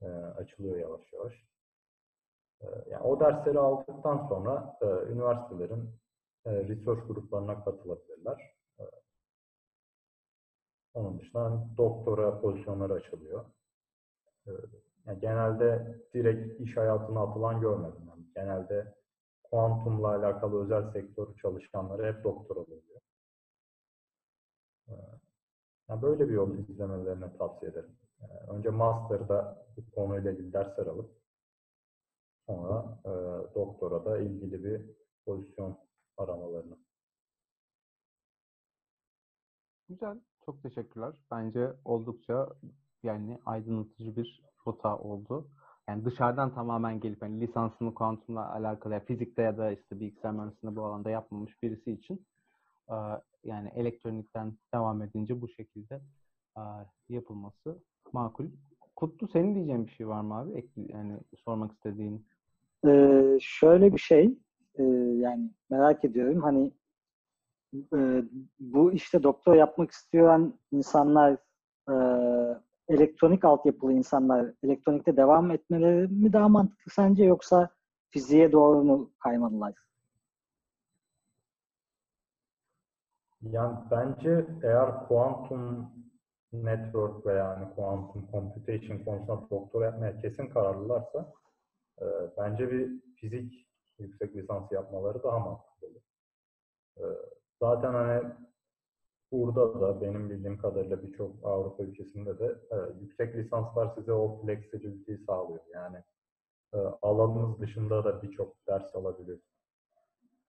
e, 0.02 0.08
açılıyor 0.12 0.78
yavaş 0.78 1.14
yavaş. 1.14 1.34
Yani 2.90 3.04
o 3.04 3.20
dersleri 3.20 3.60
aldıktan 3.60 4.28
sonra 4.28 4.78
üniversitelerin 5.10 5.90
research 6.46 7.08
gruplarına 7.08 7.64
katılabilirler. 7.64 8.56
Onun 10.94 11.20
dışında 11.20 11.68
doktora 11.78 12.42
pozisyonları 12.42 12.94
açılıyor. 12.94 13.46
Yani 15.06 15.20
genelde 15.20 15.98
direkt 16.14 16.62
iş 16.62 16.78
hayatına 16.78 17.22
atılan 17.22 17.62
görmedim. 17.62 18.02
Yani 18.10 18.24
genelde 18.36 18.96
kuantumla 19.44 20.08
alakalı 20.08 20.64
özel 20.64 20.92
sektör 20.92 21.36
çalışanları 21.42 22.14
hep 22.14 22.24
doktor 22.24 22.56
oluyor. 22.56 22.82
Ee, 24.90 24.94
Yani 25.90 26.02
böyle 26.02 26.30
bir 26.30 26.34
yol 26.34 26.58
izlemelerini 26.58 27.38
tavsiye 27.38 27.72
ederim. 27.72 27.98
Ee, 28.22 28.26
Önce 28.52 28.70
master'da 28.70 29.66
bu 29.78 29.92
konuyla 29.96 30.32
ilgili 30.32 30.54
dersler 30.54 30.86
alıp 30.88 31.12
sonra 32.48 33.00
e, 33.06 33.10
doktora 33.56 34.06
da 34.06 34.18
ilgili 34.20 34.64
bir 34.64 34.82
pozisyon 35.26 35.78
aramalarını. 36.18 36.78
Güzel. 39.90 40.20
Çok 40.46 40.64
teşekkürler. 40.64 41.16
Bence 41.32 41.74
oldukça 41.86 42.50
yani 43.04 43.40
aydınlatıcı 43.46 44.16
bir 44.16 44.44
rota 44.68 44.98
oldu. 44.98 45.48
Yani 45.90 46.06
dışarıdan 46.06 46.54
tamamen 46.54 47.00
gelip 47.00 47.22
hani 47.22 47.42
lisansını 47.42 47.94
kuantumla 47.94 48.54
alakalı 48.54 48.94
ya 48.94 49.00
fizikte 49.00 49.42
ya 49.42 49.58
da 49.58 49.72
işte 49.72 50.00
bilgisayar 50.00 50.32
mühendisliğinde 50.32 50.76
bu 50.76 50.86
alanda 50.86 51.10
yapmamış 51.10 51.64
birisi 51.64 51.92
için 51.92 52.26
yani 53.44 53.70
elektronikten 53.76 54.54
devam 54.74 55.02
edince 55.02 55.42
bu 55.42 55.50
şekilde 55.50 56.02
yapılması 57.10 57.84
makul. 58.14 58.46
Kutlu 58.96 59.28
senin 59.28 59.56
diyeceğin 59.56 59.88
bir 59.88 59.92
şey 59.92 60.08
var 60.08 60.22
mı 60.22 60.38
abi? 60.38 60.70
Yani 60.76 61.20
sormak 61.46 61.72
istediğin. 61.72 62.28
Ee, 62.88 63.38
şöyle 63.42 63.94
bir 63.94 64.00
şey, 64.00 64.38
yani 65.18 65.52
merak 65.70 66.06
ediyorum 66.06 66.42
hani 66.42 66.72
bu 68.60 68.92
işte 68.92 69.24
doktor 69.24 69.56
yapmak 69.56 69.92
isteyen 69.92 70.54
insanlar 70.72 71.38
elektronik 72.92 73.46
altyapılı 73.46 73.94
insanlar 73.94 74.54
elektronikte 74.64 75.18
devam 75.18 75.52
etmeleri 75.52 76.08
mi 76.08 76.34
daha 76.34 76.50
mantıklı 76.50 76.92
sence 76.92 77.24
yoksa 77.24 77.70
fiziğe 78.10 78.52
doğru 78.52 78.84
mu 78.84 79.12
kaymalılar? 79.20 79.74
Yani 83.42 83.78
bence 83.92 84.46
eğer 84.64 85.08
kuantum 85.08 85.92
network 86.54 87.26
veya 87.26 87.46
yani 87.46 87.76
kuantum 87.76 88.28
computation 88.32 88.98
konusunda 88.98 89.50
doktora 89.50 89.86
yapmaya 89.86 90.22
kesin 90.22 90.48
kararlılarsa 90.48 91.34
e, 92.02 92.06
bence 92.38 92.72
bir 92.72 93.02
fizik 93.16 93.68
yüksek 94.00 94.36
lisansı 94.36 94.74
yapmaları 94.74 95.24
daha 95.24 95.40
mantıklı 95.40 95.88
olur. 95.88 96.02
E, 96.98 97.04
zaten 97.60 97.94
hani 97.94 98.24
burada 99.32 99.82
da 99.82 100.02
benim 100.02 100.30
bildiğim 100.30 100.58
kadarıyla 100.58 101.04
birçok 101.04 101.36
Avrupa 101.44 101.84
ülkesinde 101.84 102.40
de 102.40 102.46
e, 102.72 102.76
yüksek 103.02 103.36
lisanslar 103.36 103.96
size 103.96 104.14
o 104.14 104.42
flexibility'yi 104.42 105.18
sağlıyor. 105.18 105.64
Yani 105.74 105.98
e, 106.74 106.78
alanınız 107.02 107.60
dışında 107.60 108.04
da 108.04 108.22
birçok 108.22 108.68
ders 108.68 108.96
alabiliyorsunuz. 108.96 109.52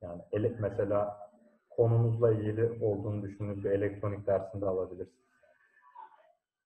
Yani 0.03 0.23
ele, 0.33 0.57
mesela 0.61 1.31
konunuzla 1.71 2.33
ilgili 2.33 2.85
olduğunu 2.85 3.23
düşündüğünüz 3.23 3.65
bir 3.65 3.71
elektronik 3.71 4.27
dersinde 4.27 4.67
alabilirsiniz. 4.67 5.23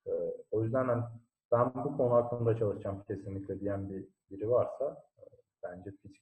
Ee, 0.07 0.11
o 0.51 0.63
yüzden 0.63 0.87
hani 0.87 1.03
ben 1.51 1.71
bu 1.75 1.97
konu 1.97 2.13
hakkında 2.13 2.57
çalışacağım 2.57 3.03
kesinlikle 3.07 3.59
diyen 3.59 3.89
bir 3.89 4.07
biri 4.31 4.49
varsa 4.49 5.03
e, 5.19 5.23
bence 5.63 5.91
fizik 5.91 6.21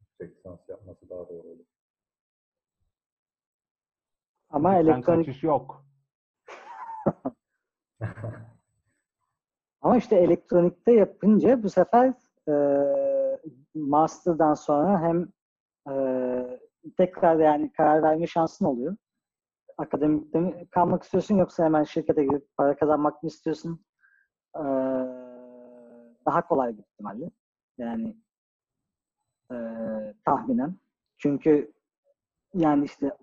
yüksek 0.00 0.36
lisans 0.38 0.68
yapması 0.68 1.10
daha 1.10 1.28
doğru 1.28 1.48
olur. 1.48 1.73
Ama 4.54 4.76
elektronik 4.76 5.26
kaçış 5.26 5.42
yok. 5.42 5.84
ama 9.80 9.96
işte 9.96 10.16
elektronikte 10.16 10.92
yapınca 10.92 11.62
bu 11.62 11.70
sefer 11.70 12.12
e, 12.48 12.54
master'dan 13.74 14.54
sonra 14.54 15.00
hem 15.00 15.28
e, 15.90 15.94
tekrar 16.96 17.36
yani 17.36 17.72
karar 17.72 18.02
verme 18.02 18.26
şansın 18.26 18.64
oluyor. 18.64 18.96
Akademikte 19.78 20.40
mi 20.40 20.66
kalmak 20.70 21.02
istiyorsun 21.02 21.36
yoksa 21.36 21.64
hemen 21.64 21.84
şirkete 21.84 22.24
gidip 22.24 22.56
para 22.56 22.76
kazanmak 22.76 23.22
mı 23.22 23.26
istiyorsun? 23.26 23.84
Ee, 24.56 24.60
daha 26.26 26.46
kolay 26.48 26.78
bir 26.78 26.82
ihtimalle. 26.82 27.30
Yani 27.78 28.16
e, 29.52 29.56
tahminen. 30.24 30.76
Çünkü 31.18 31.72
yani 32.54 32.84
işte 32.84 33.16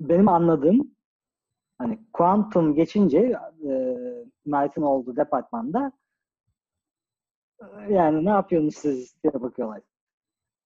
benim 0.00 0.28
anladığım 0.28 0.94
hani 1.78 1.98
kuantum 2.12 2.74
geçince 2.74 3.18
e, 3.68 3.96
Mert'in 4.46 4.82
olduğu 4.82 5.16
departmanda 5.16 5.92
e, 7.60 7.92
yani 7.92 8.24
ne 8.24 8.30
yapıyorsunuz 8.30 8.74
siz 8.76 9.22
diye 9.22 9.32
bakıyorlar. 9.42 9.82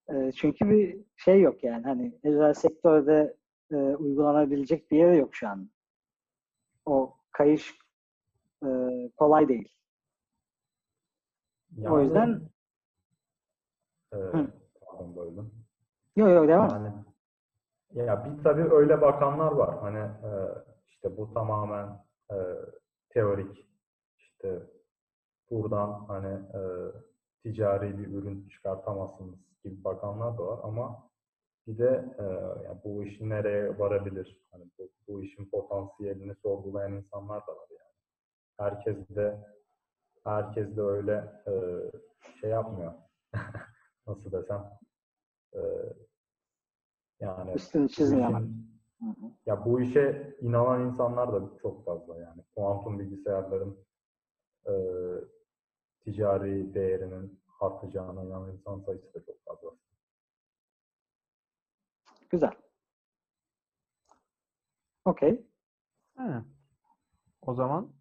E, 0.08 0.32
çünkü 0.32 0.70
bir 0.70 1.04
şey 1.16 1.40
yok 1.40 1.64
yani 1.64 1.84
hani 1.84 2.18
özel 2.24 2.54
sektörde 2.54 3.36
e, 3.70 3.76
uygulanabilecek 3.76 4.90
bir 4.90 4.96
yeri 4.98 5.18
yok 5.18 5.34
şu 5.34 5.48
an. 5.48 5.70
O 6.86 7.16
kayış 7.32 7.78
e, 8.64 8.68
kolay 9.16 9.48
değil. 9.48 9.68
O 11.78 11.82
Yani, 11.82 12.04
yüzden 12.04 12.42
e, 14.12 14.16
pardon 14.86 15.16
böldüm. 15.16 15.52
yok 16.16 16.28
yok 16.30 16.48
devam. 16.48 16.70
Yani 16.70 16.92
ya 17.92 18.24
bir 18.24 18.44
tabii 18.44 18.74
öyle 18.74 19.00
bakanlar 19.00 19.52
var. 19.52 19.78
Hani 19.78 19.98
e, 19.98 20.30
işte 20.88 21.16
bu 21.16 21.34
tamamen 21.34 21.86
e, 22.32 22.36
teorik. 23.10 23.66
İşte 24.18 24.62
buradan 25.50 26.04
hani 26.08 26.32
e, 26.34 26.60
ticari 27.42 27.98
bir 27.98 28.06
ürün 28.06 28.48
çıkartamazsınız 28.48 29.38
gibi 29.64 29.84
bakanlar 29.84 30.38
da 30.38 30.46
var 30.46 30.60
ama 30.62 31.10
bir 31.66 31.78
de 31.78 32.14
e, 32.18 32.22
ya 32.64 32.80
bu 32.84 33.04
işin 33.04 33.30
nereye 33.30 33.78
varabilir? 33.78 34.40
Hani 34.50 34.64
bu, 34.78 34.90
bu 35.08 35.22
işin 35.22 35.50
potansiyelini 35.50 36.34
sorgulayan 36.42 36.92
insanlar 36.92 37.46
da 37.46 37.52
var 37.52 37.68
yani. 37.70 37.94
Herkes 38.58 39.08
de 39.16 39.38
herkes 40.24 40.76
de 40.76 40.82
öyle 40.82 41.32
e, 41.46 41.52
şey 42.40 42.50
yapmıyor. 42.50 42.92
Nasıl 44.06 44.32
desem? 44.32 44.70
E, 45.54 45.60
yani 47.20 47.52
Üstünü 47.52 47.88
hı. 49.06 49.30
ya 49.46 49.64
bu 49.64 49.80
işe 49.80 50.36
inanan 50.40 50.86
insanlar 50.86 51.32
da 51.32 51.58
çok 51.62 51.84
fazla 51.84 52.18
yani. 52.18 52.42
Kuantum 52.54 52.98
bilgisayarların 52.98 53.78
e, 54.66 54.72
ticari 56.00 56.74
değerinin 56.74 57.40
artacağına 57.60 58.24
inanan 58.24 58.52
insan 58.52 58.80
sayısı 58.80 59.14
da 59.14 59.24
çok 59.24 59.44
fazla. 59.44 59.70
Güzel. 62.30 62.52
Okey. 65.04 65.46
O 67.42 67.54
zaman 67.54 67.92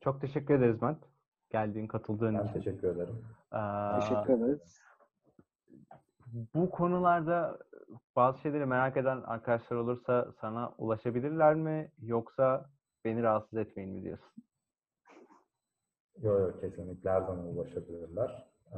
çok 0.00 0.20
teşekkür 0.20 0.54
ederiz 0.54 0.82
Mert. 0.82 0.98
Geldiğin, 1.50 1.86
katıldığın 1.86 2.38
Ben 2.38 2.44
için. 2.44 2.52
teşekkür 2.52 2.88
ederim. 2.88 3.24
Ee, 3.52 4.00
Teşekkür 4.00 4.32
ederiz. 4.34 4.80
Bu 6.54 6.70
konularda 6.70 7.58
bazı 8.16 8.38
şeyleri 8.40 8.66
merak 8.66 8.96
eden 8.96 9.22
arkadaşlar 9.22 9.76
olursa 9.76 10.32
sana 10.40 10.72
ulaşabilirler 10.78 11.54
mi? 11.54 11.90
Yoksa 12.02 12.70
beni 13.04 13.22
rahatsız 13.22 13.58
etmeyin 13.58 13.92
mi 13.92 14.02
diyorsun? 14.02 14.32
Yok 16.22 16.40
yok 16.40 16.60
kesinlikle 16.60 17.10
her 17.10 17.20
zaman 17.20 17.46
ulaşabilirler. 17.46 18.46
Ee, 18.72 18.76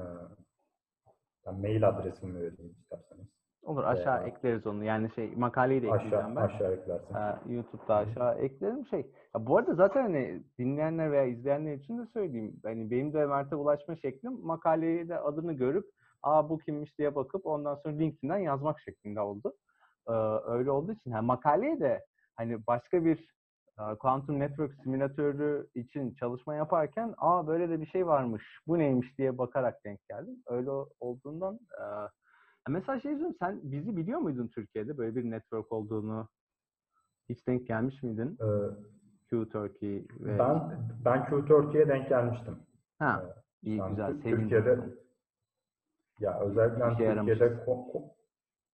ben 1.47 1.61
mail 1.61 1.89
adresimi 1.89 2.35
vereyim 2.35 2.75
isterseniz. 2.83 3.27
Olur 3.63 3.85
aşağı 3.85 4.19
Veya- 4.21 4.27
ekleriz 4.27 4.67
onu. 4.67 4.85
Yani 4.85 5.11
şey 5.15 5.37
makaleyi 5.37 5.83
de 5.83 5.87
ekleyeceğim 5.87 6.25
Aşağı, 6.25 6.37
ben. 6.37 6.55
aşağı 6.55 6.73
eklersin. 6.73 7.15
Ee, 7.15 7.53
YouTube'da 7.55 7.95
aşağı 7.97 8.39
eklerim 8.39 8.87
şey. 8.87 9.01
Ya 9.35 9.47
bu 9.47 9.57
arada 9.57 9.75
zaten 9.75 10.03
hani 10.03 10.43
dinleyenler 10.59 11.13
veya 11.13 11.25
izleyenler 11.25 11.75
için 11.75 11.99
de 11.99 12.07
söyleyeyim. 12.07 12.61
Hani 12.65 12.91
benim 12.91 13.13
de 13.13 13.27
Mert'e 13.27 13.57
ulaşma 13.57 13.97
şeklim 13.97 14.33
makaleyi 14.47 15.09
de 15.09 15.19
adını 15.19 15.53
görüp 15.53 15.91
aa 16.23 16.49
bu 16.49 16.59
kimmiş 16.59 16.99
diye 16.99 17.15
bakıp 17.15 17.47
ondan 17.47 17.75
sonra 17.75 17.97
LinkedIn'den 17.97 18.39
yazmak 18.39 18.81
şeklinde 18.81 19.21
oldu. 19.21 19.53
Ee, 20.09 20.13
öyle 20.47 20.71
olduğu 20.71 20.93
için 20.93 21.11
ha, 21.11 21.23
makaleye 21.23 21.81
de 21.81 22.05
hani 22.37 22.67
başka 22.67 23.05
bir 23.05 23.29
e, 23.79 23.95
Quantum 23.95 24.41
Network 24.41 24.75
simülatörü 24.83 25.69
için 25.75 26.15
çalışma 26.15 26.55
yaparken 26.55 27.15
aa 27.19 27.47
böyle 27.47 27.69
de 27.69 27.81
bir 27.81 27.87
şey 27.87 28.07
varmış. 28.07 28.59
Bu 28.67 28.79
neymiş 28.79 29.19
diye 29.19 29.39
bakarak 29.39 29.85
denk 29.85 30.01
geldim. 30.09 30.43
Öyle 30.47 30.71
olduğundan 31.01 31.55
e, 31.55 31.85
mesela 32.69 33.01
şey 33.01 33.17
diyorum 33.19 33.37
sen 33.39 33.61
bizi 33.63 33.97
biliyor 33.97 34.19
muydun 34.21 34.49
Türkiye'de 34.49 34.99
böyle 34.99 35.17
bir 35.17 35.31
network 35.31 35.73
olduğunu? 35.73 36.29
Hiç 37.29 37.47
denk 37.47 37.67
gelmiş 37.67 38.03
miydin? 38.03 38.39
Ee, 38.41 38.71
Q 39.31 39.49
Turkey 39.49 40.07
ve 40.21 40.39
ben 40.39 40.55
işte- 40.55 40.79
ben 41.05 41.19
Q4'ye 41.25 41.89
denk 41.89 42.09
gelmiştim. 42.09 42.57
ha 42.99 43.21
Evet. 43.25 43.37
iyi 43.63 43.77
Yani 43.79 43.91
güzel 43.91 44.13
sevindim. 44.23 44.39
Türkiye'de 44.49 44.79
ya 46.19 46.41
özellikle 46.41 46.85
İşe 46.93 47.15
Türkiye'de 47.15 47.45
ku- 47.45 47.93
ku- 47.93 48.09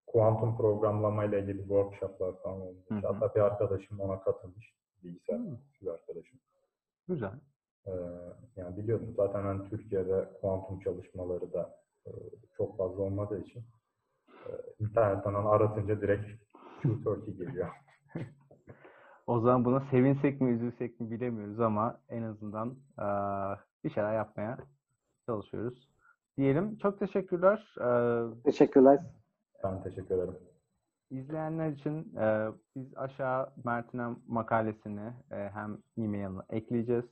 kuantum 0.07 0.57
programlama 0.57 1.25
ile 1.25 1.39
ilgili 1.41 1.57
workshoplar 1.59 2.41
falan 2.43 2.61
olmuş. 2.61 2.85
Hı 2.89 2.95
hı. 2.95 2.99
Hatta 3.07 3.35
bir 3.35 3.39
arkadaşım 3.39 3.99
ona 3.99 4.19
katılmış. 4.23 4.73
Bilgisayar 5.03 5.39
bir 5.81 5.87
arkadaşım. 5.87 6.39
Güzel. 7.07 7.31
Ee, 7.87 7.91
yani 8.55 8.77
biliyordum 8.77 9.13
zaten 9.17 9.41
hani 9.43 9.69
Türkiye'de 9.69 10.29
kuantum 10.41 10.79
çalışmaları 10.79 11.53
da 11.53 11.75
e, 12.07 12.11
çok 12.57 12.77
fazla 12.77 13.01
olmadığı 13.03 13.39
için 13.41 13.63
e, 14.29 14.49
internetten 14.79 15.33
aratınca 15.33 16.01
direkt 16.01 16.25
Q30 16.83 17.37
geliyor. 17.37 17.67
O 19.27 19.39
zaman 19.39 19.65
buna 19.65 19.79
sevinsek 19.91 20.41
mi 20.41 20.49
üzülsek 20.51 20.99
mi 20.99 21.11
bilemiyoruz 21.11 21.59
ama 21.59 21.99
en 22.09 22.23
azından 22.23 22.67
eee, 22.99 23.57
bir 23.83 23.89
şeyler 23.89 24.13
yapmaya 24.15 24.57
çalışıyoruz. 25.25 25.89
Diyelim. 26.37 26.77
Çok 26.77 26.99
teşekkürler. 26.99 27.75
Eee, 27.79 28.41
Teşekkürler. 28.43 28.99
Ben 29.63 29.83
teşekkür 29.83 30.15
ederim. 30.15 30.35
İzleyenler 31.09 31.69
için 31.69 32.15
e, 32.17 32.47
biz 32.75 32.97
aşağı 32.97 33.49
Mert'in 33.65 34.23
makalesini 34.27 35.13
e, 35.31 35.49
hem 35.53 35.77
e-mailini 35.97 36.41
ekleyeceğiz. 36.49 37.05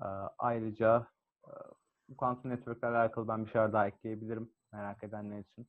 E, 0.00 0.06
ayrıca 0.38 1.06
e, 1.44 1.52
Quantum 2.18 2.50
Network'le 2.50 2.84
alakalı 2.84 3.28
ben 3.28 3.44
bir 3.44 3.50
şeyler 3.50 3.72
daha 3.72 3.86
ekleyebilirim 3.86 4.50
merak 4.72 5.04
edenler 5.04 5.38
için. 5.38 5.66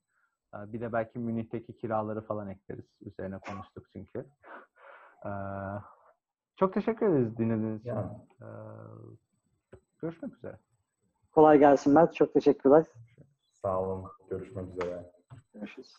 E, 0.55 0.73
bir 0.73 0.81
de 0.81 0.93
belki 0.93 1.19
Münih'teki 1.19 1.77
kiraları 1.77 2.21
falan 2.21 2.49
ekleriz. 2.49 2.85
Üzerine 3.01 3.39
konuştuk 3.39 3.85
çünkü. 3.93 4.25
E, 5.25 5.29
çok 6.55 6.73
teşekkür 6.73 7.05
ederiz 7.05 7.37
dinlediğiniz 7.37 7.79
için. 7.79 7.89
Yani 7.89 8.11
E, 8.41 8.47
görüşmek 10.01 10.33
üzere. 10.37 10.57
Kolay 11.31 11.59
gelsin 11.59 11.93
Mert. 11.93 12.15
Çok 12.15 12.33
teşekkürler. 12.33 12.85
sağ 13.61 13.81
olun. 13.81 14.05
Görüşmek 14.29 14.65
üzere. 14.73 15.11
Görüşürüz. 15.53 15.93